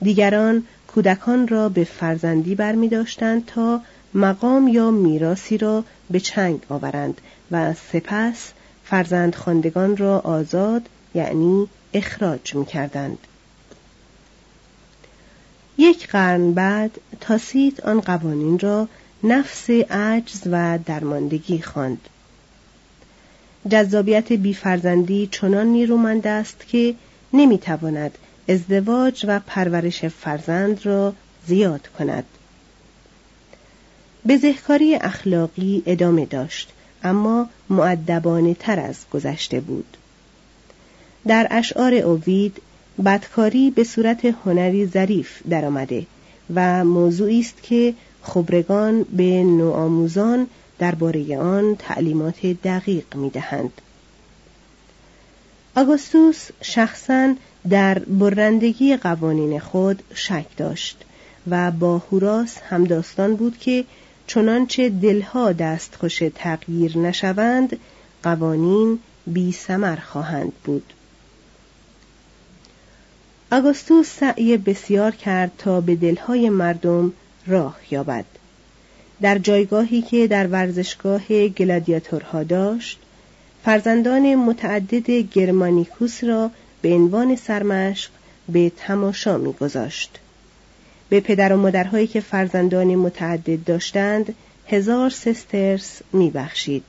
دیگران 0.02 0.64
کودکان 0.88 1.48
را 1.48 1.70
به 1.70 1.84
فرزندی 1.84 2.56
بر 2.56 2.76
می 2.76 2.90
داشتند 2.90 3.46
تا 3.46 3.82
مقام 4.14 4.68
یا 4.68 4.92
میراسی 4.92 5.58
را 5.58 5.84
به 6.12 6.20
چنگ 6.20 6.62
آورند 6.70 7.22
و 7.52 7.74
سپس 7.74 8.52
فرزند 8.84 9.36
خاندگان 9.36 9.98
را 9.98 10.20
آزاد 10.20 10.82
یعنی 11.16 11.68
اخراج 11.94 12.56
می 12.56 12.66
کردند. 12.66 13.18
یک 15.78 16.08
قرن 16.08 16.54
بعد 16.54 16.92
تاسیت 17.22 17.80
آن 17.80 18.02
قوانین 18.02 18.60
را 18.60 18.88
نفس 19.24 19.70
عجز 19.70 20.42
و 20.52 20.80
درماندگی 20.86 21.62
خواند. 21.62 22.10
جذابیت 23.70 24.34
بیفرزندی 24.34 25.30
چنان 25.32 25.68
نیرومند 25.68 26.28
است 26.28 26.68
که 26.68 26.96
نمی‌تواند 27.34 28.18
ازدواج 28.50 29.26
و 29.28 29.40
پرورش 29.40 30.06
فرزند 30.06 30.86
را 30.86 31.14
زیاد 31.48 31.88
کند. 31.88 32.24
بزهکاری 34.28 34.96
اخلاقی 34.96 35.84
ادامه 35.86 36.26
داشت 36.26 36.70
اما 37.04 37.50
معدبانه 37.70 38.54
تر 38.54 38.80
از 38.80 38.96
گذشته 39.12 39.60
بود. 39.60 39.98
در 41.28 41.48
اشعار 41.52 41.94
اوید 41.94 42.62
بدکاری 43.06 43.72
به 43.72 43.84
صورت 43.84 44.26
هنری 44.26 44.86
ظریف 44.88 45.42
درآمده 45.50 46.06
و 46.56 46.86
موضوعی 46.86 47.40
است 47.40 47.64
که 47.64 47.94
خبرگان 48.24 49.04
به 49.04 49.44
نوآموزان 49.44 50.48
درباره 50.80 51.38
آن 51.38 51.76
تعلیمات 51.76 52.46
دقیق 52.46 53.16
می 53.16 53.30
دهند. 53.30 53.82
آگوستوس 55.76 56.50
شخصا 56.62 57.36
در 57.70 58.00
برندگی 58.00 58.98
قوانین 58.98 59.60
خود 59.60 60.04
شک 60.14 60.46
داشت 60.58 60.98
و 61.50 61.72
با 61.72 61.98
هوراس 61.98 62.58
همداستان 62.70 63.36
بود 63.36 63.58
که 63.58 63.86
چنانچه 64.28 64.90
دلها 64.90 65.52
دستخوش 65.52 66.24
تغییر 66.36 66.98
نشوند 66.98 67.78
قوانین 68.24 69.00
بی 69.28 69.56
خواهند 70.12 70.52
بود 70.64 70.94
آگوستوس 73.52 74.08
سعی 74.20 74.58
بسیار 74.58 75.12
کرد 75.12 75.52
تا 75.58 75.82
به 75.82 75.96
دلهای 75.96 76.50
مردم 76.50 77.14
راه 77.48 77.78
یابد. 77.92 78.26
در 79.22 79.38
جایگاهی 79.38 80.02
که 80.02 80.28
در 80.28 80.48
ورزشگاه 80.48 81.48
گلادیاتورها 81.48 82.44
داشت 82.44 83.00
فرزندان 83.66 84.36
متعدد 84.36 85.10
گرمانیکوس 85.12 86.24
را 86.24 86.52
به 86.82 86.94
عنوان 86.94 87.36
سرمشق 87.36 88.10
به 88.50 88.72
تماشا 88.78 89.38
میگذاشت. 89.38 90.20
به 91.10 91.20
پدر 91.20 91.54
و 91.54 91.58
مادرهایی 91.58 92.08
که 92.08 92.22
فرزندان 92.22 92.96
متعدد 92.96 93.64
داشتند 93.64 94.36
هزار 94.68 95.10
سسترس 95.10 96.02
میبخشید. 96.14 96.84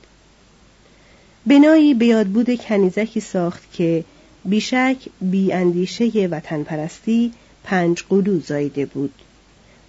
بنایی 1.45 1.93
به 1.93 2.05
یادبود 2.05 2.61
کنیزکی 2.61 3.19
ساخت 3.19 3.73
که 3.73 4.03
بیشک 4.47 4.97
بی 5.21 5.53
اندیشه 5.53 6.27
وطن 6.27 6.63
پرستی 6.63 7.31
پنج 7.63 8.03
قلو 8.09 8.39
زایده 8.39 8.85
بود 8.85 9.13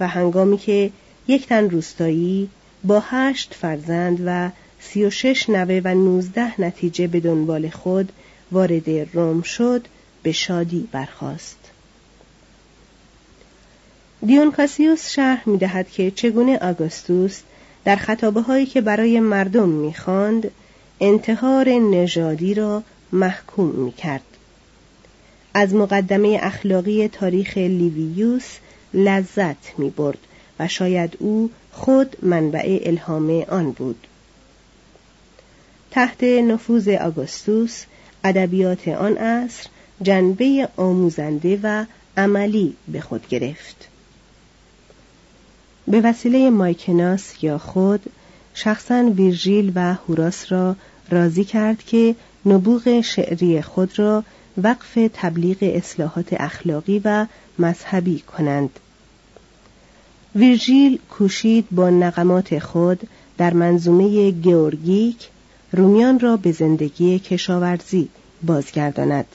و 0.00 0.08
هنگامی 0.08 0.58
که 0.58 0.90
یک 1.28 1.46
تن 1.46 1.70
روستایی 1.70 2.48
با 2.84 3.02
هشت 3.06 3.54
فرزند 3.54 4.22
و 4.26 4.50
سی 4.80 5.04
و 5.04 5.10
شش 5.10 5.50
نوه 5.50 5.80
و 5.84 5.94
نوزده 5.94 6.60
نتیجه 6.60 7.06
به 7.06 7.20
دنبال 7.20 7.68
خود 7.68 8.12
وارد 8.52 8.90
روم 8.90 9.42
شد 9.42 9.86
به 10.22 10.32
شادی 10.32 10.88
برخاست. 10.92 11.58
دیونکاسیوس 14.26 15.10
شرح 15.10 15.48
می 15.48 15.58
دهد 15.58 15.90
که 15.90 16.10
چگونه 16.10 16.58
آگوستوس 16.58 17.40
در 17.84 17.96
خطابه 17.96 18.40
هایی 18.40 18.66
که 18.66 18.80
برای 18.80 19.20
مردم 19.20 19.68
می‌خواند 19.68 20.50
انتحار 21.00 21.68
نژادی 21.68 22.54
را 22.54 22.82
محکوم 23.12 23.70
می 23.70 23.92
کرد. 23.92 24.27
از 25.58 25.74
مقدمه 25.74 26.38
اخلاقی 26.42 27.08
تاریخ 27.08 27.58
لیویوس 27.58 28.56
لذت 28.94 29.78
می 29.78 29.90
برد 29.90 30.18
و 30.60 30.68
شاید 30.68 31.16
او 31.18 31.50
خود 31.72 32.16
منبع 32.22 32.80
الهام 32.82 33.44
آن 33.48 33.70
بود. 33.70 34.06
تحت 35.90 36.24
نفوذ 36.24 36.88
آگوستوس 36.88 37.84
ادبیات 38.24 38.88
آن 38.88 39.16
عصر 39.16 39.66
جنبه 40.02 40.68
آموزنده 40.76 41.60
و 41.62 41.84
عملی 42.16 42.74
به 42.88 43.00
خود 43.00 43.28
گرفت. 43.28 43.88
به 45.88 46.00
وسیله 46.00 46.50
مایکناس 46.50 47.44
یا 47.44 47.58
خود 47.58 48.02
شخصا 48.54 49.12
ویرژیل 49.16 49.72
و 49.74 49.94
هوراس 49.94 50.52
را 50.52 50.76
راضی 51.10 51.44
کرد 51.44 51.82
که 51.82 52.14
نبوغ 52.46 53.00
شعری 53.00 53.62
خود 53.62 53.98
را 53.98 54.24
وقف 54.62 54.98
تبلیغ 55.14 55.56
اصلاحات 55.60 56.32
اخلاقی 56.32 57.02
و 57.04 57.26
مذهبی 57.58 58.18
کنند. 58.18 58.70
ویرژیل 60.34 60.98
کوشید 61.10 61.66
با 61.70 61.90
نقمات 61.90 62.58
خود 62.58 63.00
در 63.38 63.54
منظومه 63.54 64.30
گیورگیک 64.30 65.28
رومیان 65.72 66.20
را 66.20 66.36
به 66.36 66.52
زندگی 66.52 67.18
کشاورزی 67.18 68.08
بازگرداند. 68.42 69.26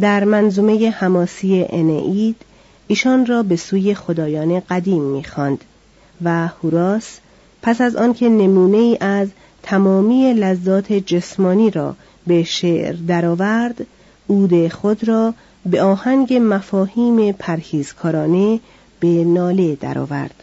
در 0.00 0.24
منظومه 0.24 0.90
حماسی 0.90 1.66
انعید 1.68 2.36
ایشان 2.86 3.26
را 3.26 3.42
به 3.42 3.56
سوی 3.56 3.94
خدایان 3.94 4.60
قدیم 4.60 5.02
می‌خواند 5.02 5.64
و 6.24 6.46
هوراس 6.46 7.18
پس 7.62 7.80
از 7.80 7.96
آنکه 7.96 8.28
نمونه 8.28 8.76
ای 8.76 8.98
از 9.00 9.28
تمامی 9.62 10.34
لذات 10.34 10.92
جسمانی 10.92 11.70
را 11.70 11.96
به 12.26 12.42
شعر 12.42 12.96
درآورد 13.08 13.86
عود 14.28 14.68
خود 14.68 15.08
را 15.08 15.34
به 15.66 15.82
آهنگ 15.82 16.34
مفاهیم 16.34 17.32
پرهیزکارانه 17.32 18.60
به 19.00 19.24
ناله 19.24 19.74
درآورد. 19.74 20.42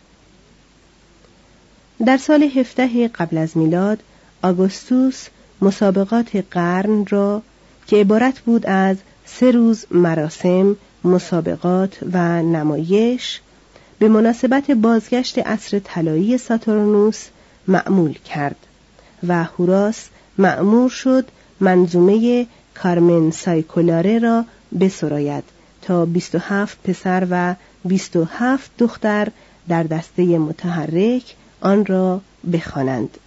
در 2.06 2.18
سال 2.18 2.44
هفته 2.44 3.08
قبل 3.08 3.38
از 3.38 3.58
میلاد 3.58 4.00
آگوستوس 4.44 5.28
مسابقات 5.62 6.44
قرن 6.52 7.06
را 7.10 7.42
که 7.88 7.96
عبارت 7.96 8.40
بود 8.40 8.66
از 8.66 8.98
سه 9.26 9.52
روز 9.52 9.86
مراسم 9.92 10.76
مسابقات 11.04 11.98
و 12.14 12.42
نمایش 12.42 13.42
به 14.00 14.08
مناسبت 14.08 14.72
بازگشت 14.72 15.40
عصر 15.40 15.80
طلایی 15.80 16.38
ساتورنوس 16.38 17.26
معمول 17.68 18.14
کرد 18.14 18.56
و 19.28 19.44
هوراس 19.44 20.10
معمور 20.38 20.90
شد 20.90 21.26
منظومه 21.60 22.48
کارمن 22.76 23.32
سایکولاره 23.32 24.20
را 24.20 24.46
بسراید 24.80 25.44
تا 25.82 26.06
27 26.06 26.78
پسر 26.84 27.28
و 27.30 27.56
27 27.86 28.72
دختر 28.78 29.28
در 29.68 29.84
دسته 29.84 30.38
متحرک 30.38 31.36
آن 31.62 31.86
را 31.86 32.22
بخوانند. 32.54 33.18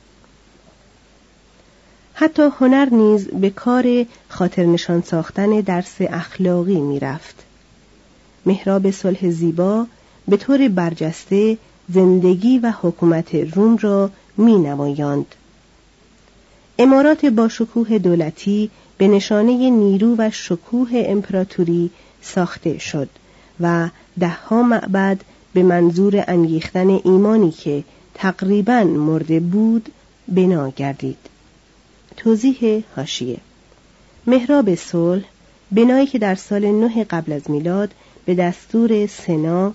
حتی 2.14 2.42
هنر 2.60 2.88
نیز 2.92 3.28
به 3.28 3.50
کار 3.50 4.06
خاطر 4.28 4.64
نشان 4.64 5.02
ساختن 5.02 5.60
درس 5.60 5.94
اخلاقی 6.00 6.80
می‌رفت. 6.80 7.44
مهراب 8.46 8.90
صلح 8.90 9.30
زیبا 9.30 9.86
به 10.28 10.36
طور 10.36 10.68
برجسته 10.68 11.58
زندگی 11.88 12.58
و 12.58 12.72
حکومت 12.82 13.34
روم 13.34 13.76
را 13.76 14.10
می 14.36 14.58
نمایاند. 14.58 15.34
امارات 16.78 17.24
با 17.26 17.48
شکوه 17.48 17.98
دولتی 17.98 18.70
به 18.98 19.08
نشانه 19.08 19.70
نیرو 19.70 20.14
و 20.18 20.30
شکوه 20.30 20.88
امپراتوری 20.94 21.90
ساخته 22.22 22.78
شد 22.78 23.08
و 23.60 23.88
دهها 24.20 24.62
معبد 24.62 25.20
به 25.54 25.62
منظور 25.62 26.24
انگیختن 26.28 26.90
ایمانی 26.90 27.50
که 27.50 27.84
تقریبا 28.14 28.84
مرده 28.84 29.40
بود 29.40 29.88
بنا 30.28 30.70
گردید. 30.70 31.18
توضیح 32.16 32.84
هاشیه 32.96 33.38
مهراب 34.26 34.74
صلح 34.74 35.24
بنایی 35.72 36.06
که 36.06 36.18
در 36.18 36.34
سال 36.34 36.66
نه 36.66 37.04
قبل 37.04 37.32
از 37.32 37.50
میلاد 37.50 37.90
به 38.24 38.34
دستور 38.34 39.06
سنا 39.06 39.74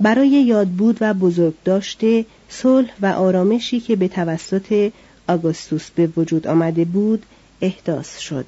برای 0.00 0.28
یادبود 0.28 0.98
و 1.00 1.14
بزرگ 1.14 1.54
داشته 1.64 2.24
صلح 2.48 2.90
و 3.02 3.06
آرامشی 3.06 3.80
که 3.80 3.96
به 3.96 4.08
توسط 4.08 4.92
آگوستوس 5.28 5.90
به 5.90 6.08
وجود 6.16 6.46
آمده 6.46 6.84
بود 6.84 7.22
احداث 7.60 8.18
شد. 8.18 8.46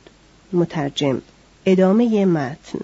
مترجم. 0.52 1.22
ادامه 1.66 2.24
متن. 2.24 2.78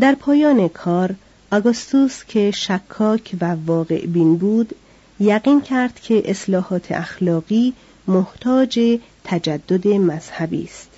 در 0.00 0.14
پایان 0.14 0.68
کار 0.68 1.14
آگوستوس 1.52 2.24
که 2.24 2.50
شکاک 2.50 3.36
و 3.40 3.56
واقع 3.66 4.06
بین 4.06 4.36
بود 4.36 4.74
یقین 5.20 5.60
کرد 5.60 6.00
که 6.00 6.22
اصلاحات 6.24 6.92
اخلاقی 6.92 7.72
محتاج 8.06 8.98
تجدد 9.24 9.88
مذهبی 9.88 10.64
است. 10.64 10.90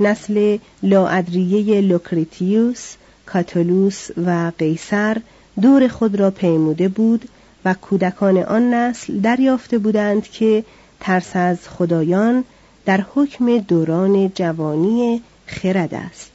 نسل 0.00 0.58
لاادریه 0.82 1.80
لوکریتیوس 1.80 2.94
کاتولوس 3.26 4.10
و 4.26 4.52
قیصر 4.58 5.16
دور 5.62 5.88
خود 5.88 6.16
را 6.16 6.30
پیموده 6.30 6.88
بود 6.88 7.28
و 7.64 7.74
کودکان 7.74 8.38
آن 8.38 8.74
نسل 8.74 9.20
دریافته 9.20 9.78
بودند 9.78 10.22
که 10.22 10.64
ترس 11.00 11.36
از 11.36 11.68
خدایان 11.68 12.44
در 12.84 13.04
حکم 13.14 13.58
دوران 13.58 14.32
جوانی 14.34 15.22
خرد 15.46 15.94
است. 15.94 16.32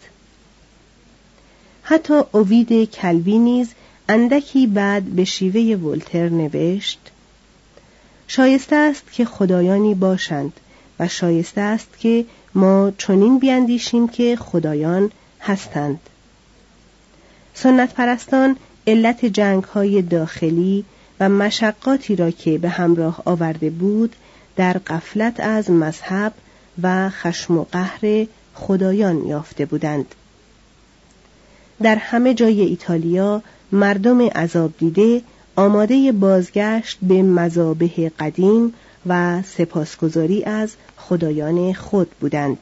حتی 1.83 2.21
اوید 2.31 2.91
کلبی 2.91 3.37
نیز 3.37 3.69
اندکی 4.09 4.67
بعد 4.67 5.03
به 5.03 5.23
شیوه 5.23 5.81
ولتر 5.81 6.29
نوشت 6.29 6.99
شایسته 8.27 8.75
است 8.75 9.03
که 9.11 9.25
خدایانی 9.25 9.95
باشند 9.95 10.53
و 10.99 11.07
شایسته 11.07 11.61
است 11.61 11.99
که 11.99 12.25
ما 12.55 12.91
چنین 12.97 13.39
بیاندیشیم 13.39 14.07
که 14.07 14.35
خدایان 14.35 15.11
هستند. 15.41 15.99
سنت 17.53 17.93
پرستان 17.93 18.57
علت 18.87 19.25
جنگ 19.25 19.63
های 19.63 20.01
داخلی 20.01 20.85
و 21.19 21.29
مشقاتی 21.29 22.15
را 22.15 22.31
که 22.31 22.57
به 22.57 22.69
همراه 22.69 23.21
آورده 23.25 23.69
بود 23.69 24.15
در 24.55 24.73
قفلت 24.73 25.39
از 25.39 25.71
مذهب 25.71 26.33
و 26.83 27.09
خشم 27.09 27.57
و 27.57 27.65
قهر 27.71 28.27
خدایان 28.53 29.27
یافته 29.27 29.65
بودند. 29.65 30.15
در 31.81 31.95
همه 31.95 32.33
جای 32.33 32.61
ایتالیا 32.61 33.41
مردم 33.71 34.21
عذاب 34.21 34.71
دیده 34.77 35.21
آماده 35.55 36.11
بازگشت 36.11 36.97
به 37.01 37.23
مذابه 37.23 38.11
قدیم 38.19 38.73
و 39.05 39.41
سپاسگزاری 39.41 40.43
از 40.43 40.73
خدایان 40.97 41.73
خود 41.73 42.11
بودند. 42.19 42.57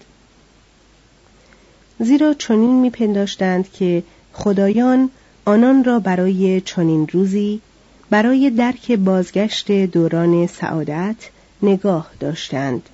زیرا 1.99 2.33
چنین 2.33 2.81
میپنداشتند 2.81 3.71
که 3.71 4.03
خدایان 4.33 5.09
آنان 5.45 5.83
را 5.83 5.99
برای 5.99 6.61
چنین 6.61 7.07
روزی 7.07 7.61
برای 8.09 8.49
درک 8.49 8.91
بازگشت 8.91 9.71
دوران 9.71 10.47
سعادت 10.47 11.15
نگاه 11.63 12.11
داشتند. 12.19 12.89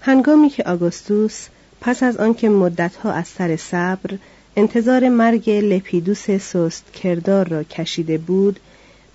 هنگامی 0.00 0.50
که 0.50 0.64
آگوستوس 0.64 1.46
پس 1.80 2.02
از 2.02 2.16
آنکه 2.16 2.48
مدتها 2.48 3.12
از 3.12 3.28
سر 3.28 3.56
صبر 3.56 4.18
انتظار 4.56 5.08
مرگ 5.08 5.50
لپیدوس 5.50 6.30
سست 6.30 6.92
کردار 6.92 7.48
را 7.48 7.62
کشیده 7.62 8.18
بود 8.18 8.60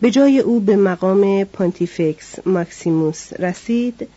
به 0.01 0.11
جای 0.11 0.39
او 0.39 0.59
به 0.59 0.75
مقام 0.75 1.43
پانتیفکس 1.43 2.47
ماکسیموس 2.47 3.33
رسید 3.39 4.07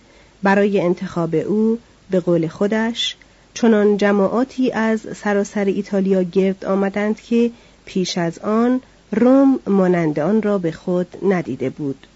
برای 0.43 0.81
انتخاب 0.81 1.35
او 1.35 1.79
به 2.11 2.21
قول 2.21 2.49
خودش 2.49 3.17
چنان 3.55 3.97
جماعاتی 3.97 4.73
از 4.73 5.01
سراسر 5.17 5.65
ایتالیا 5.65 6.23
گرد 6.23 6.65
آمدند 6.65 7.21
که 7.21 7.51
پیش 7.85 8.19
از 8.19 8.39
آن 8.39 8.81
روم 9.13 9.61
مانند 9.67 10.21
آن 10.21 10.43
را 10.43 10.59
به 10.59 10.73
خود 10.73 11.07
ندیده 11.23 11.71
بود. 11.71 12.07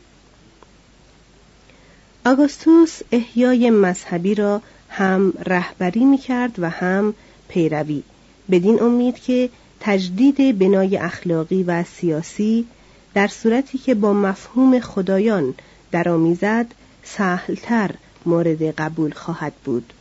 آگوستوس 2.27 3.01
احیای 3.13 3.71
مذهبی 3.71 4.35
را 4.35 4.63
هم 4.89 5.33
رهبری 5.47 6.05
می 6.05 6.19
کرد 6.19 6.55
و 6.59 6.71
هم 6.71 7.15
پیروی 7.49 8.03
بدین 8.51 8.83
امید 8.83 9.19
که 9.19 9.51
تجدید 9.81 10.59
بنای 10.59 10.97
اخلاقی 10.97 11.63
و 11.63 11.85
سیاسی 11.85 12.67
در 13.15 13.27
صورتی 13.27 13.79
که 13.79 13.95
با 13.95 14.13
مفهوم 14.13 14.81
خدایان 14.81 15.55
درآمیزد 15.93 16.67
سهلتر 17.05 17.91
مورد 18.27 18.63
قبول 18.63 19.13
خواهد 19.13 19.53
بود. 19.65 19.93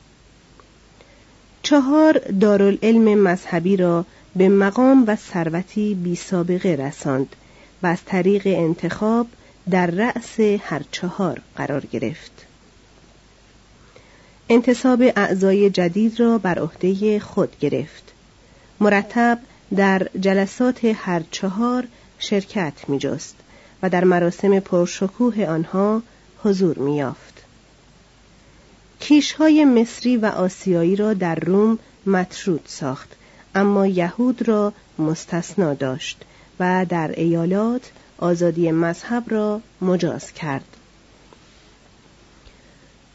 چهار 1.63 2.17
دارالعلم 2.41 3.19
مذهبی 3.19 3.77
را 3.77 4.05
به 4.36 4.49
مقام 4.49 5.03
و 5.08 5.15
ثروتی 5.15 5.95
بی 5.95 6.15
سابقه 6.15 6.69
رساند 6.69 7.36
و 7.84 7.88
از 7.88 7.99
طریق 8.05 8.41
انتخاب 8.45 9.27
در 9.71 9.86
رأس 9.86 10.39
هر 10.39 10.82
چهار 10.91 11.41
قرار 11.55 11.86
گرفت 11.86 12.45
انتصاب 14.49 15.01
اعضای 15.01 15.69
جدید 15.69 16.19
را 16.19 16.38
بر 16.38 16.60
عهده 16.60 17.19
خود 17.19 17.60
گرفت 17.60 18.13
مرتب 18.79 19.39
در 19.75 20.08
جلسات 20.19 20.86
هر 20.86 21.23
چهار 21.32 21.88
شرکت 22.19 22.73
می 22.88 22.99
جست 22.99 23.36
و 23.84 23.89
در 23.89 24.03
مراسم 24.03 24.60
پرشکوه 24.60 25.45
آنها 25.45 26.01
حضور 26.43 26.77
می 26.77 26.97
یافت. 26.97 27.43
کیشهای 28.99 29.65
مصری 29.65 30.17
و 30.17 30.25
آسیایی 30.25 30.95
را 30.95 31.13
در 31.13 31.36
روم 31.36 31.79
مطرود 32.05 32.63
ساخت 32.65 33.15
اما 33.55 33.88
یهود 33.88 34.47
را 34.47 34.73
مستثنا 34.99 35.73
داشت 35.73 36.23
و 36.60 36.86
در 36.89 37.12
ایالات 37.17 37.91
آزادی 38.19 38.71
مذهب 38.71 39.23
را 39.27 39.62
مجاز 39.82 40.34
کرد 40.34 40.65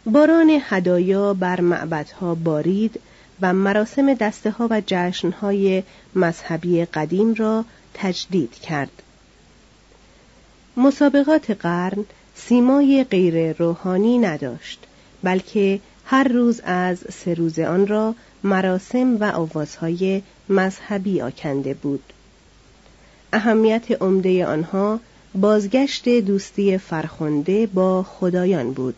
باران 0.06 0.60
هدایا 0.62 1.34
بر 1.34 1.60
معبدها 1.60 2.34
بارید 2.34 3.00
و 3.40 3.52
مراسم 3.52 4.14
دسته 4.14 4.50
ها 4.50 4.68
و 4.70 4.82
جشن 4.86 5.30
های 5.30 5.82
مذهبی 6.14 6.84
قدیم 6.84 7.34
را 7.34 7.64
تجدید 7.94 8.52
کرد. 8.52 9.02
مسابقات 10.76 11.50
قرن 11.50 12.04
سیمای 12.34 13.04
غیر 13.10 13.52
روحانی 13.52 14.18
نداشت 14.18 14.86
بلکه 15.22 15.80
هر 16.04 16.28
روز 16.28 16.60
از 16.64 16.98
سه 17.12 17.34
روز 17.34 17.58
آن 17.58 17.86
را 17.86 18.14
مراسم 18.44 19.16
و 19.16 19.24
آوازهای 19.24 20.22
مذهبی 20.48 21.20
آکنده 21.20 21.74
بود. 21.74 22.13
اهمیت 23.34 24.02
عمده 24.02 24.46
آنها 24.46 25.00
بازگشت 25.34 26.08
دوستی 26.08 26.78
فرخنده 26.78 27.66
با 27.66 28.02
خدایان 28.02 28.72
بود. 28.72 28.94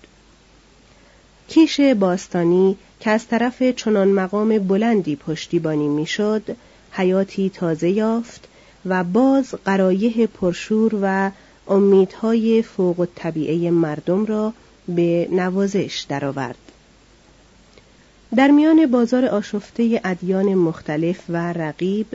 کیش 1.48 1.80
باستانی 1.80 2.76
که 3.00 3.10
از 3.10 3.26
طرف 3.26 3.62
چنان 3.62 4.08
مقام 4.08 4.58
بلندی 4.58 5.16
پشتیبانی 5.16 5.88
می‌شد 5.88 6.56
حیاتی 6.92 7.50
تازه 7.50 7.90
یافت 7.90 8.48
و 8.86 9.04
باز 9.04 9.54
قرایه 9.64 10.26
پرشور 10.26 10.98
و 11.02 11.30
امیدهای 11.68 12.62
فوق 12.62 13.08
طبیعه 13.14 13.70
مردم 13.70 14.26
را 14.26 14.52
به 14.88 15.28
نوازش 15.32 16.06
درآورد. 16.08 16.58
در 18.36 18.50
میان 18.50 18.86
بازار 18.86 19.24
آشفته 19.24 20.00
ادیان 20.04 20.54
مختلف 20.54 21.20
و 21.28 21.52
رقیب 21.52 22.06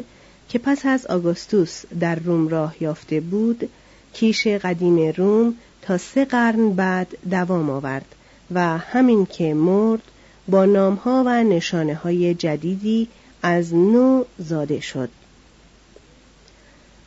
که 0.51 0.59
پس 0.59 0.85
از 0.85 1.05
آگوستوس 1.05 1.83
در 1.99 2.15
روم 2.15 2.47
راه 2.47 2.75
یافته 2.79 3.19
بود 3.19 3.69
کیش 4.13 4.47
قدیم 4.47 5.13
روم 5.17 5.55
تا 5.81 5.97
سه 5.97 6.25
قرن 6.25 6.69
بعد 6.69 7.07
دوام 7.29 7.69
آورد 7.69 8.05
و 8.51 8.77
همین 8.77 9.25
که 9.25 9.53
مرد 9.53 10.01
با 10.47 10.65
نامها 10.65 11.23
و 11.25 11.43
نشانه 11.43 11.95
های 11.95 12.33
جدیدی 12.33 13.07
از 13.43 13.73
نو 13.73 14.23
زاده 14.39 14.79
شد. 14.79 15.09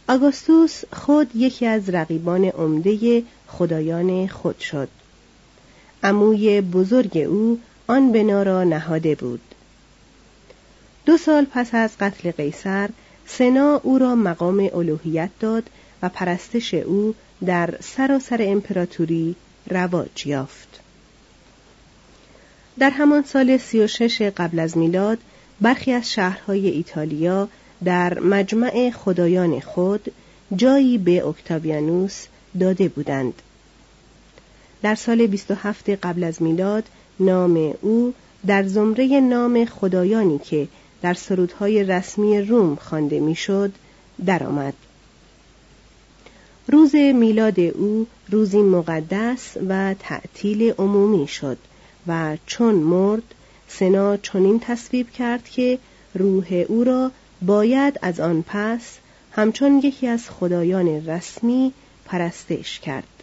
آگوستوس 0.08 0.82
خود 0.92 1.36
یکی 1.36 1.66
از 1.66 1.90
رقیبان 1.90 2.44
عمده 2.44 3.22
خدایان 3.48 4.26
خود 4.26 4.58
شد. 4.58 4.88
عموی 6.02 6.60
بزرگ 6.60 7.18
او 7.18 7.60
آن 7.86 8.12
بنا 8.12 8.42
را 8.42 8.64
نهاده 8.64 9.14
بود. 9.14 9.40
دو 11.06 11.16
سال 11.16 11.44
پس 11.44 11.74
از 11.74 11.90
قتل 12.00 12.30
قیصر 12.30 12.90
سنا 13.26 13.80
او 13.82 13.98
را 13.98 14.14
مقام 14.14 14.70
الوهیت 14.74 15.30
داد 15.40 15.70
و 16.02 16.08
پرستش 16.08 16.74
او 16.74 17.14
در 17.46 17.74
سراسر 17.80 18.38
امپراتوری 18.40 19.36
رواج 19.70 20.26
یافت 20.26 20.80
در 22.78 22.90
همان 22.90 23.22
سال 23.22 23.56
36 23.56 24.22
قبل 24.22 24.58
از 24.58 24.78
میلاد 24.78 25.18
برخی 25.60 25.92
از 25.92 26.12
شهرهای 26.12 26.68
ایتالیا 26.68 27.48
در 27.84 28.18
مجمع 28.18 28.90
خدایان 28.90 29.60
خود 29.60 30.12
جایی 30.56 30.98
به 30.98 31.26
اکتاویانوس 31.26 32.26
داده 32.60 32.88
بودند. 32.88 33.42
در 34.82 34.94
سال 34.94 35.26
27 35.26 35.90
قبل 35.90 36.24
از 36.24 36.42
میلاد 36.42 36.84
نام 37.20 37.74
او 37.80 38.14
در 38.46 38.62
زمره 38.62 39.20
نام 39.20 39.64
خدایانی 39.64 40.38
که 40.38 40.68
در 41.04 41.14
سرودهای 41.14 41.84
رسمی 41.84 42.40
روم 42.40 42.76
خوانده 42.76 43.20
می‌شد 43.20 43.72
درآمد. 44.26 44.74
روز 46.68 46.94
میلاد 46.94 47.60
او 47.60 48.06
روزی 48.30 48.62
مقدس 48.62 49.56
و 49.68 49.94
تعطیل 49.98 50.72
عمومی 50.78 51.28
شد 51.28 51.58
و 52.06 52.36
چون 52.46 52.74
مرد 52.74 53.22
سنا 53.68 54.16
چنین 54.16 54.60
تصویب 54.60 55.10
کرد 55.10 55.48
که 55.48 55.78
روح 56.14 56.64
او 56.68 56.84
را 56.84 57.10
باید 57.42 57.98
از 58.02 58.20
آن 58.20 58.44
پس 58.46 58.98
همچون 59.32 59.80
یکی 59.84 60.06
از 60.06 60.30
خدایان 60.30 61.06
رسمی 61.06 61.72
پرستش 62.04 62.80
کرد 62.80 63.22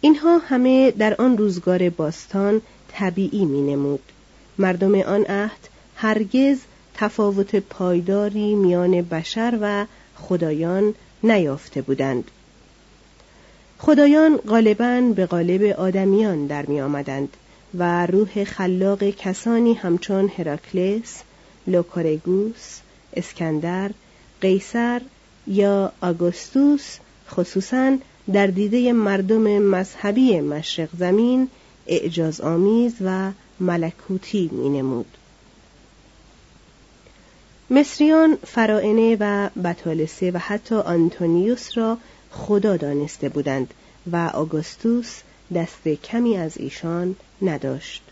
اینها 0.00 0.38
همه 0.38 0.90
در 0.90 1.14
آن 1.14 1.38
روزگار 1.38 1.90
باستان 1.90 2.60
طبیعی 2.88 3.44
می 3.44 3.62
نمود. 3.62 4.02
مردم 4.58 5.00
آن 5.00 5.24
عهد 5.24 5.68
هرگز 5.96 6.58
تفاوت 6.94 7.56
پایداری 7.56 8.54
میان 8.54 9.02
بشر 9.02 9.58
و 9.60 9.86
خدایان 10.16 10.94
نیافته 11.22 11.82
بودند. 11.82 12.30
خدایان 13.78 14.36
غالبا 14.36 15.12
به 15.16 15.26
قالب 15.26 15.62
آدمیان 15.62 16.46
در 16.46 16.66
می 16.66 16.80
آمدند 16.80 17.28
و 17.74 18.06
روح 18.06 18.44
خلاق 18.44 19.10
کسانی 19.10 19.74
همچون 19.74 20.30
هراکلس، 20.38 21.22
لوکورگوس، 21.66 22.80
اسکندر، 23.16 23.90
قیصر 24.40 25.00
یا 25.46 25.92
آگوستوس 26.00 26.96
خصوصا 27.30 27.96
در 28.32 28.46
دیده 28.46 28.92
مردم 28.92 29.58
مذهبی 29.58 30.40
مشرق 30.40 30.88
زمین 30.98 31.48
اعجاز 31.86 32.40
آمیز 32.40 32.94
و 33.04 33.30
ملکوتی 33.60 34.50
می 34.52 34.68
نمود. 34.68 35.16
مصریان 37.70 38.38
فرائنه 38.46 39.16
و 39.20 39.48
بطالسه 39.64 40.30
و 40.30 40.38
حتی 40.38 40.74
آنتونیوس 40.74 41.78
را 41.78 41.98
خدا 42.30 42.76
دانسته 42.76 43.28
بودند 43.28 43.74
و 44.12 44.30
آگوستوس 44.34 45.20
دست 45.54 45.88
کمی 45.88 46.36
از 46.36 46.56
ایشان 46.56 47.16
نداشت. 47.42 48.02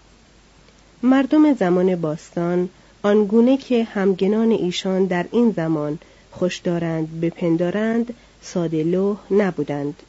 مردم 1.02 1.54
زمان 1.54 1.96
باستان 1.96 2.68
آنگونه 3.02 3.56
که 3.56 3.84
همگنان 3.84 4.50
ایشان 4.50 5.04
در 5.04 5.26
این 5.32 5.50
زمان 5.56 5.98
خوش 6.30 6.58
دارند 6.58 7.20
بپندارند 7.20 8.14
ساده 8.42 8.84
لوح 8.84 9.18
نبودند. 9.30 10.02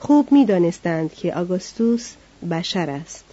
خوب 0.00 0.32
می 0.32 0.44
دانستند 0.44 1.14
که 1.14 1.34
آگوستوس 1.34 2.12
بشر 2.50 2.90
است. 2.90 3.24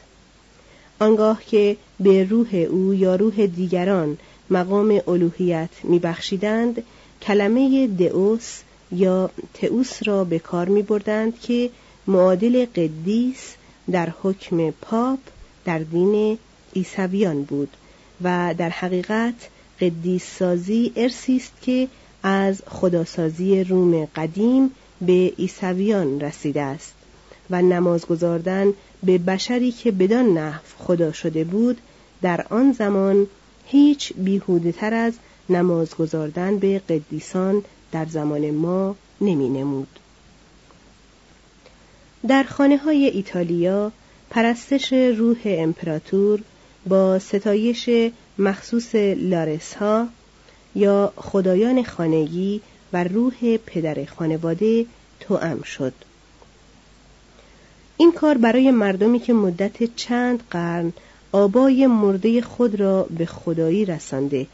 آنگاه 0.99 1.41
که 1.45 1.77
به 1.99 2.23
روح 2.23 2.55
او 2.69 2.93
یا 2.93 3.15
روح 3.15 3.45
دیگران 3.45 4.17
مقام 4.49 5.01
الوهیت 5.07 5.69
میبخشیدند 5.83 6.83
کلمه 7.21 7.87
دئوس 7.87 8.61
یا 8.91 9.29
تئوس 9.53 10.07
را 10.07 10.23
به 10.23 10.39
کار 10.39 10.69
می 10.69 10.81
بردند 10.81 11.39
که 11.39 11.69
معادل 12.07 12.65
قدیس 12.65 13.55
در 13.91 14.13
حکم 14.23 14.71
پاپ 14.71 15.19
در 15.65 15.79
دین 15.79 16.37
عیسویان 16.75 17.43
بود 17.43 17.69
و 18.23 18.55
در 18.57 18.69
حقیقت 18.69 19.49
قدیس 19.81 20.37
سازی 20.37 20.91
ارسی 20.95 21.35
است 21.35 21.53
که 21.61 21.87
از 22.23 22.61
خداسازی 22.67 23.63
روم 23.63 24.05
قدیم 24.05 24.71
به 25.01 25.33
عیسویان 25.39 26.21
رسیده 26.21 26.61
است. 26.61 26.93
و 27.49 27.61
نماز 27.61 28.05
گذاردن 28.05 28.73
به 29.03 29.17
بشری 29.17 29.71
که 29.71 29.91
بدان 29.91 30.25
نحو 30.37 30.61
خدا 30.77 31.11
شده 31.11 31.43
بود 31.43 31.77
در 32.21 32.45
آن 32.49 32.71
زمان 32.71 33.27
هیچ 33.65 34.13
بیهوده 34.13 34.71
تر 34.71 34.93
از 34.93 35.13
نماز 35.49 35.95
گذاردن 35.95 36.57
به 36.57 36.79
قدیسان 36.79 37.63
در 37.91 38.05
زمان 38.05 38.51
ما 38.51 38.95
نمی 39.21 39.49
نمود. 39.49 39.99
در 42.27 42.43
خانه 42.43 42.77
های 42.77 43.05
ایتالیا 43.05 43.91
پرستش 44.29 44.93
روح 44.93 45.37
امپراتور 45.45 46.41
با 46.87 47.19
ستایش 47.19 47.89
مخصوص 48.37 48.95
لارس 48.95 49.73
ها 49.73 50.07
یا 50.75 51.13
خدایان 51.15 51.83
خانگی 51.83 52.61
و 52.93 53.03
روح 53.03 53.57
پدر 53.57 54.05
خانواده 54.05 54.85
توأم 55.19 55.61
شد. 55.61 55.93
این 57.97 58.11
کار 58.11 58.37
برای 58.37 58.71
مردمی 58.71 59.19
که 59.19 59.33
مدت 59.33 59.95
چند 59.95 60.43
قرن 60.51 60.93
آبای 61.31 61.87
مرده 61.87 62.41
خود 62.41 62.79
را 62.79 63.03
به 63.03 63.25
خدایی 63.25 63.85
رسانده 63.85 64.47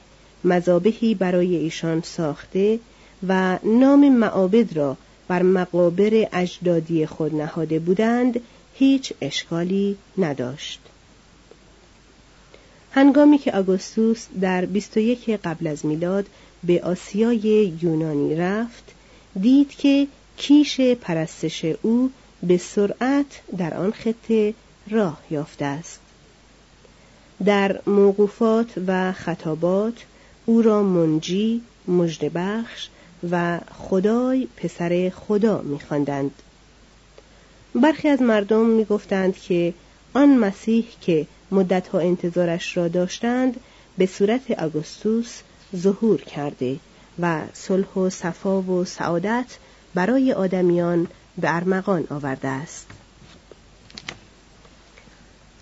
مذابحی 0.44 1.16
برای 1.16 1.56
ایشان 1.56 2.02
ساخته 2.02 2.80
و 3.28 3.60
نام 3.64 4.10
معابد 4.10 4.78
را 4.78 4.98
بر 5.28 5.42
مقابر 5.42 6.28
اجدادی 6.34 7.06
خود 7.06 7.36
نهاده 7.36 7.80
بودند 7.80 8.42
هیچ 8.74 9.14
اشکالی 9.22 9.98
نداشت. 10.18 10.80
هنگامی 12.92 13.38
که 13.38 13.52
آگوستوس 13.52 14.28
در 14.42 14.66
21 14.66 15.30
قبل 15.30 15.68
از 15.68 15.86
میلاد 15.86 16.26
به 16.64 16.82
آسیای 16.84 17.74
یونانی 17.82 18.36
رفت 18.36 18.84
دید 19.42 19.70
که 19.70 20.08
کیش 20.38 20.82
پرستش 20.82 21.66
او 21.82 22.12
به 22.44 22.58
سرعت 22.58 23.42
در 23.58 23.74
آن 23.74 23.92
خطه 23.92 24.54
راه 24.90 25.22
یافته 25.30 25.66
است. 25.66 26.00
در 27.46 27.82
موقوفات 27.88 28.68
و 28.88 29.14
خطابات 29.14 29.94
او 30.46 30.62
را 30.62 30.84
منجی 30.84 31.62
مجدبخش 31.88 32.90
و 33.32 33.60
خدای 33.72 34.48
پسر 34.58 35.12
خدا 35.16 35.62
میخواندند. 35.62 36.32
برخی 37.76 38.10
از 38.10 38.22
مردم 38.22 38.66
می‌گفتند 38.66 39.38
که 39.38 39.74
آن 40.14 40.38
مسیح 40.38 40.86
که 41.02 41.28
مدتها 41.52 42.00
انتظارش 42.00 42.78
را 42.78 42.88
داشتند 42.88 43.60
به 43.98 44.06
صورت 44.06 44.52
آگوستوس 44.52 45.42
ظهور 45.76 46.22
کرده 46.22 46.80
و 47.20 47.42
صلح 47.54 47.94
و 47.94 48.10
صفا 48.10 48.62
و 48.62 48.86
سعادت 48.86 49.58
برای 49.94 50.34
آدمیان 50.34 51.08
به 51.38 51.56
ارمغان 51.56 52.08
آورده 52.10 52.48
است. 52.48 52.88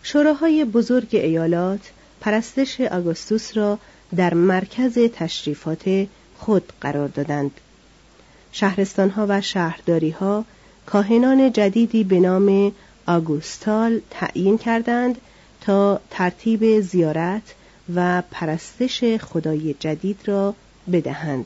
شوراهای 0.04 0.66
بزرگ 0.66 1.08
ایالات 1.12 1.92
پرستش 2.22 2.82
آگوستوس 2.82 3.58
را 3.58 3.80
در 4.16 4.34
مرکز 4.34 5.00
تشریفات 5.00 6.08
خود 6.38 6.74
قرار 6.82 7.08
دادند. 7.08 7.52
شهرستانها 8.52 9.26
و 9.30 9.42
شهرداریها 9.42 10.46
کاهنان 10.86 11.52
جدیدی 11.52 12.04
به 12.04 12.20
نام 12.20 12.72
آگوستال 13.08 14.02
تعیین 14.10 14.58
کردند 14.58 15.18
تا 15.62 16.02
ترتیب 16.10 16.82
زیارت 16.82 17.56
و 17.96 18.24
پرستش 18.32 19.04
خدای 19.04 19.76
جدید 19.80 20.20
را 20.26 20.56
بدهند. 20.92 21.46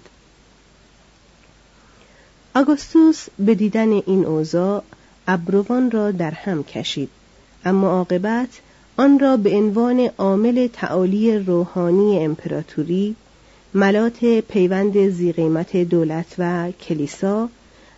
آگوستوس 2.56 3.26
به 3.40 3.56
دیدن 3.56 3.92
این 3.92 4.26
اوضاع 4.26 4.84
ابروان 5.28 5.92
را 5.92 6.12
در 6.12 6.32
هم 6.32 6.64
کشید 6.64 7.10
اما 7.66 7.88
عاقبت 7.88 8.50
آن 8.98 9.20
را 9.20 9.38
به 9.38 9.58
عنوان 9.58 10.10
عامل 10.18 10.68
تعالی 10.74 11.38
روحانی 11.38 12.26
امپراتوری 12.26 13.16
ملات 13.74 14.26
پیوند 14.26 15.10
زیقیمت 15.10 15.78
دولت 15.78 16.26
و 16.38 16.72
کلیسا 16.72 17.50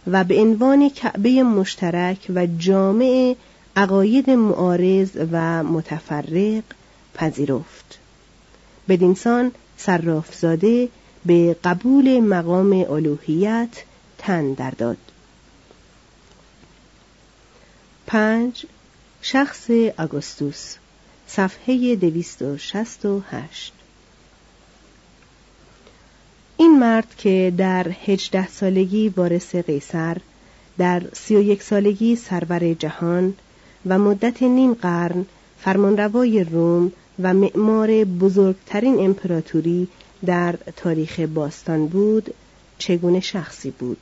و 0.08 0.24
به 0.24 0.42
عنوان 0.42 0.90
کعبه 0.90 1.44
مشترک 1.44 2.32
و 2.36 2.48
جامع 2.58 3.36
عقاید 3.76 4.30
معارض 4.30 5.10
و 5.32 5.64
متفرق 5.64 6.64
پذیرفت. 7.14 8.00
بدینسان 8.90 9.52
صرافزاده 9.78 10.90
به 11.26 11.56
قبول 11.64 12.20
مقام 12.20 12.86
الوهیت 12.90 13.84
تن 14.26 14.54
در 14.54 14.72
داد. 14.72 14.98
پنج 18.08 18.66
شخص 19.22 19.70
آگوستوس 19.98 20.76
صفحه 21.28 21.96
دویست 21.96 22.42
و 22.42 22.58
شست 22.58 23.06
و 23.06 23.22
هشت. 23.32 23.74
این 26.58 26.80
مرد 26.80 27.16
که 27.18 27.54
در 27.58 27.88
هجده 28.06 28.48
سالگی 28.48 29.10
وارث 29.10 29.56
قیصر 29.56 30.18
در 30.78 31.02
سی 31.14 31.36
و 31.36 31.42
یک 31.42 31.64
سالگی 31.64 32.16
سرور 32.16 32.74
جهان 32.74 33.34
و 33.86 34.00
مدت 34.00 34.44
نیم 34.44 34.74
قرن 34.74 35.26
فرمانروای 35.60 36.44
روم 36.44 36.92
و 37.20 37.34
معمار 37.34 38.04
بزرگترین 38.04 39.00
امپراتوری 39.00 39.88
در 40.26 40.56
تاریخ 40.76 41.20
باستان 41.20 41.88
بود 41.88 42.34
چگونه 42.78 43.20
شخصی 43.20 43.72
بود؟ 43.72 43.98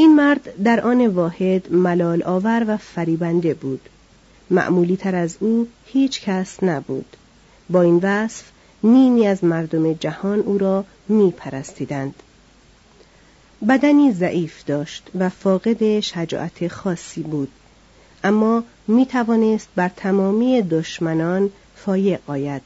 این 0.00 0.14
مرد 0.16 0.62
در 0.62 0.80
آن 0.80 1.06
واحد 1.06 1.72
ملال 1.72 2.22
آور 2.22 2.64
و 2.68 2.76
فریبنده 2.76 3.54
بود. 3.54 3.88
معمولی 4.50 4.96
تر 4.96 5.14
از 5.14 5.36
او 5.40 5.68
هیچ 5.86 6.20
کس 6.20 6.62
نبود. 6.62 7.16
با 7.70 7.82
این 7.82 8.00
وصف 8.02 8.44
نیمی 8.82 9.26
از 9.26 9.44
مردم 9.44 9.92
جهان 9.92 10.38
او 10.38 10.58
را 10.58 10.84
می 11.08 11.30
پرستیدند. 11.30 12.14
بدنی 13.68 14.12
ضعیف 14.12 14.64
داشت 14.64 15.10
و 15.18 15.28
فاقد 15.28 16.00
شجاعت 16.00 16.68
خاصی 16.68 17.22
بود. 17.22 17.48
اما 18.24 18.64
می 18.88 19.06
توانست 19.06 19.68
بر 19.76 19.90
تمامی 19.96 20.62
دشمنان 20.62 21.50
فایق 21.76 22.20
آید. 22.26 22.62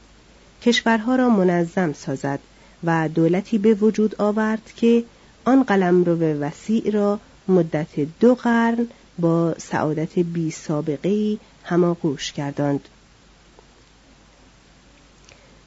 کشورها 0.61 1.15
را 1.15 1.29
منظم 1.29 1.93
سازد 1.93 2.39
و 2.83 3.09
دولتی 3.15 3.57
به 3.57 3.73
وجود 3.73 4.21
آورد 4.21 4.71
که 4.75 5.03
آن 5.45 5.63
قلم 5.63 6.03
رو 6.03 6.17
وسیع 6.17 6.91
را 6.91 7.19
مدت 7.47 7.99
دو 8.19 8.35
قرن 8.35 8.87
با 9.19 9.55
سعادت 9.57 10.19
بی 10.19 10.51
سابقه 10.51 11.37
هماغوش 11.63 12.31
کردند. 12.31 12.87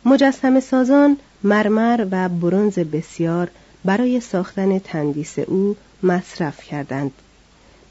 مجسم 0.05 0.61
سازان 0.61 1.17
مرمر 1.43 2.07
و 2.11 2.29
برونز 2.29 2.79
بسیار 2.79 3.51
برای 3.85 4.21
ساختن 4.21 4.79
تندیس 4.79 5.39
او 5.39 5.77
مصرف 6.03 6.65
کردند. 6.65 7.13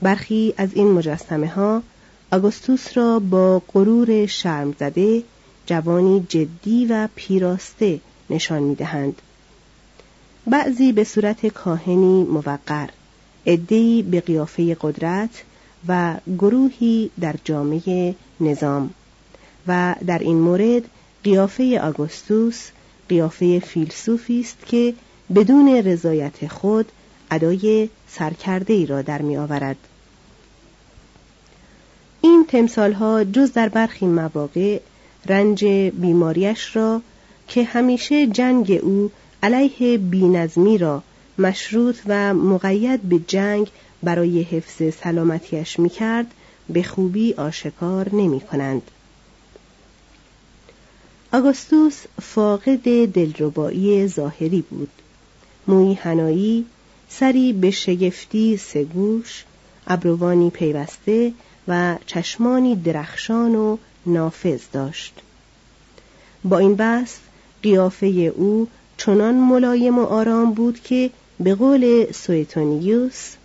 برخی 0.02 0.54
از 0.58 0.69
این 0.73 0.91
مجسمه 0.91 1.47
ها 1.47 1.84
آگوستوس 2.32 2.97
را 2.97 3.19
با 3.19 3.62
غرور 3.73 4.26
شرم 4.26 4.76
زده 4.80 5.23
جوانی 5.65 6.26
جدی 6.30 6.86
و 6.86 7.08
پیراسته 7.15 8.00
نشان 8.30 8.63
می 8.63 8.76
دهند. 8.76 9.21
بعضی 10.48 10.92
به 10.92 11.04
صورت 11.04 11.46
کاهنی 11.46 12.24
موقر 12.24 12.90
عدهای 13.48 14.02
به 14.02 14.22
قیافه 14.22 14.78
قدرت 14.82 15.44
و 15.88 16.16
گروهی 16.38 17.12
در 17.22 17.36
جامعه 17.44 18.16
نظام 18.40 18.90
و 19.68 19.96
در 20.08 20.20
این 20.20 20.38
مورد 20.38 20.84
قیافه 21.24 21.80
آگوستوس 21.80 22.68
قیافه 23.10 23.60
فیلسوفی 23.60 24.40
است 24.40 24.66
که 24.66 24.94
بدون 25.36 25.76
رضایت 25.76 26.48
خود 26.48 26.92
ادای 27.32 27.90
سرکرده 28.08 28.74
ای 28.74 28.86
را 28.86 29.02
در 29.02 29.22
می 29.22 29.38
آورد. 29.38 29.78
این 32.22 32.46
تمثال 32.48 32.94
ها 32.94 33.24
جز 33.24 33.54
در 33.54 33.70
برخی 33.70 34.06
مواقع 34.06 34.80
رنج 35.26 35.66
بیماریش 35.94 36.76
را 36.76 37.02
که 37.48 37.64
همیشه 37.64 38.28
جنگ 38.28 38.80
او 38.84 39.12
علیه 39.43 39.97
بینظمی 39.97 40.78
را 40.78 41.04
مشروط 41.38 41.97
و 42.06 42.34
مقید 42.34 43.02
به 43.02 43.19
جنگ 43.28 43.67
برای 44.04 44.41
حفظ 44.41 44.95
سلامتیش 44.95 45.80
می‌کرد 45.80 46.32
به 46.69 46.84
خوبی 46.84 47.34
آشکار 47.34 48.15
نمی 48.15 48.39
کنند. 48.39 48.82
آگوستوس 51.34 52.04
فاقد 52.21 53.06
دلربایی 53.06 54.08
ظاهری 54.08 54.62
بود 54.62 54.89
موی 55.67 55.93
هنایی 55.93 56.65
سری 57.10 57.54
به 57.54 57.71
شگفتی 57.71 58.58
سگوش 58.58 59.43
ابروانی 59.88 60.50
پیوسته 60.50 61.34
و 61.67 61.95
چشمانی 62.06 62.76
درخشان 62.76 63.56
و 63.56 63.78
نافذ 64.06 64.62
داشت 64.73 65.13
با 66.43 66.58
این 66.58 66.76
بس 66.76 67.17
قیافه 67.63 68.08
او 68.08 68.67
چنان 68.98 69.36
ملایم 69.36 70.00
و 70.00 70.04
آرام 70.04 70.54
بود 70.54 70.80
که 70.84 71.10
به 71.40 71.56
قول 71.56 72.12
سویتونیوس 72.12 73.36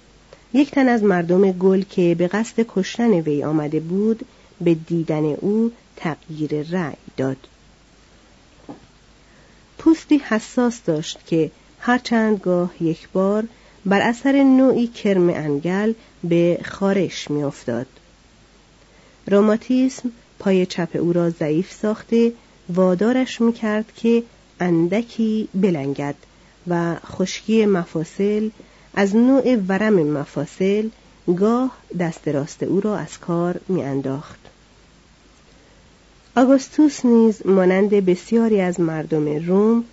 یک 0.52 0.70
تن 0.70 0.88
از 0.88 1.02
مردم 1.02 1.52
گل 1.52 1.82
که 1.82 2.14
به 2.18 2.28
قصد 2.28 2.66
کشتن 2.68 3.10
وی 3.10 3.44
آمده 3.44 3.80
بود 3.80 4.26
به 4.60 4.74
دیدن 4.74 5.24
او 5.24 5.72
تغییر 5.96 6.62
رأی 6.70 6.96
داد 7.16 7.36
پوستی 9.78 10.18
حساس 10.18 10.80
داشت 10.86 11.18
که 11.26 11.50
هرچند 11.80 12.40
گاه 12.40 12.82
یک 12.82 13.08
بار 13.08 13.44
بر 13.86 14.00
اثر 14.00 14.42
نوعی 14.42 14.86
کرم 14.86 15.28
انگل 15.28 15.92
به 16.24 16.58
خارش 16.64 17.30
میافتاد. 17.30 17.86
روماتیسم 19.26 20.12
پای 20.38 20.66
چپ 20.66 20.88
او 21.00 21.12
را 21.12 21.30
ضعیف 21.30 21.72
ساخته 21.72 22.32
وادارش 22.68 23.40
می‌کرد 23.40 23.92
که 23.96 24.22
اندکی 24.62 25.48
بلنگد 25.54 26.14
و 26.68 26.96
خشکی 27.06 27.66
مفاصل 27.66 28.48
از 28.94 29.16
نوع 29.16 29.56
ورم 29.56 29.94
مفاصل 29.94 30.88
گاه 31.36 31.70
دست 31.98 32.28
راست 32.28 32.62
او 32.62 32.80
را 32.80 32.98
از 32.98 33.18
کار 33.18 33.60
میانداخت. 33.68 34.38
آگوستوس 36.36 37.04
نیز 37.06 37.46
مانند 37.46 37.90
بسیاری 37.90 38.60
از 38.60 38.80
مردم 38.80 39.46
روم 39.46 39.84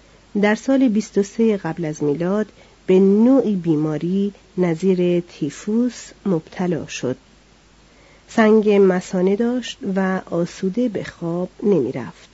در 0.41 0.55
سال 0.55 0.89
23 0.89 1.58
قبل 1.58 1.86
از 1.86 2.03
میلاد 2.03 2.47
به 2.88 2.99
نوعی 2.99 3.55
بیماری 3.55 4.34
نظیر 4.58 5.19
تیفوس 5.19 6.10
مبتلا 6.25 6.88
شد. 6.88 7.17
سنگ 8.27 8.69
مسانه 8.69 9.36
داشت 9.36 9.77
و 9.95 10.21
آسوده 10.32 10.89
به 10.89 11.03
خواب 11.03 11.49
نمی 11.63 11.91
رفت. 11.91 12.28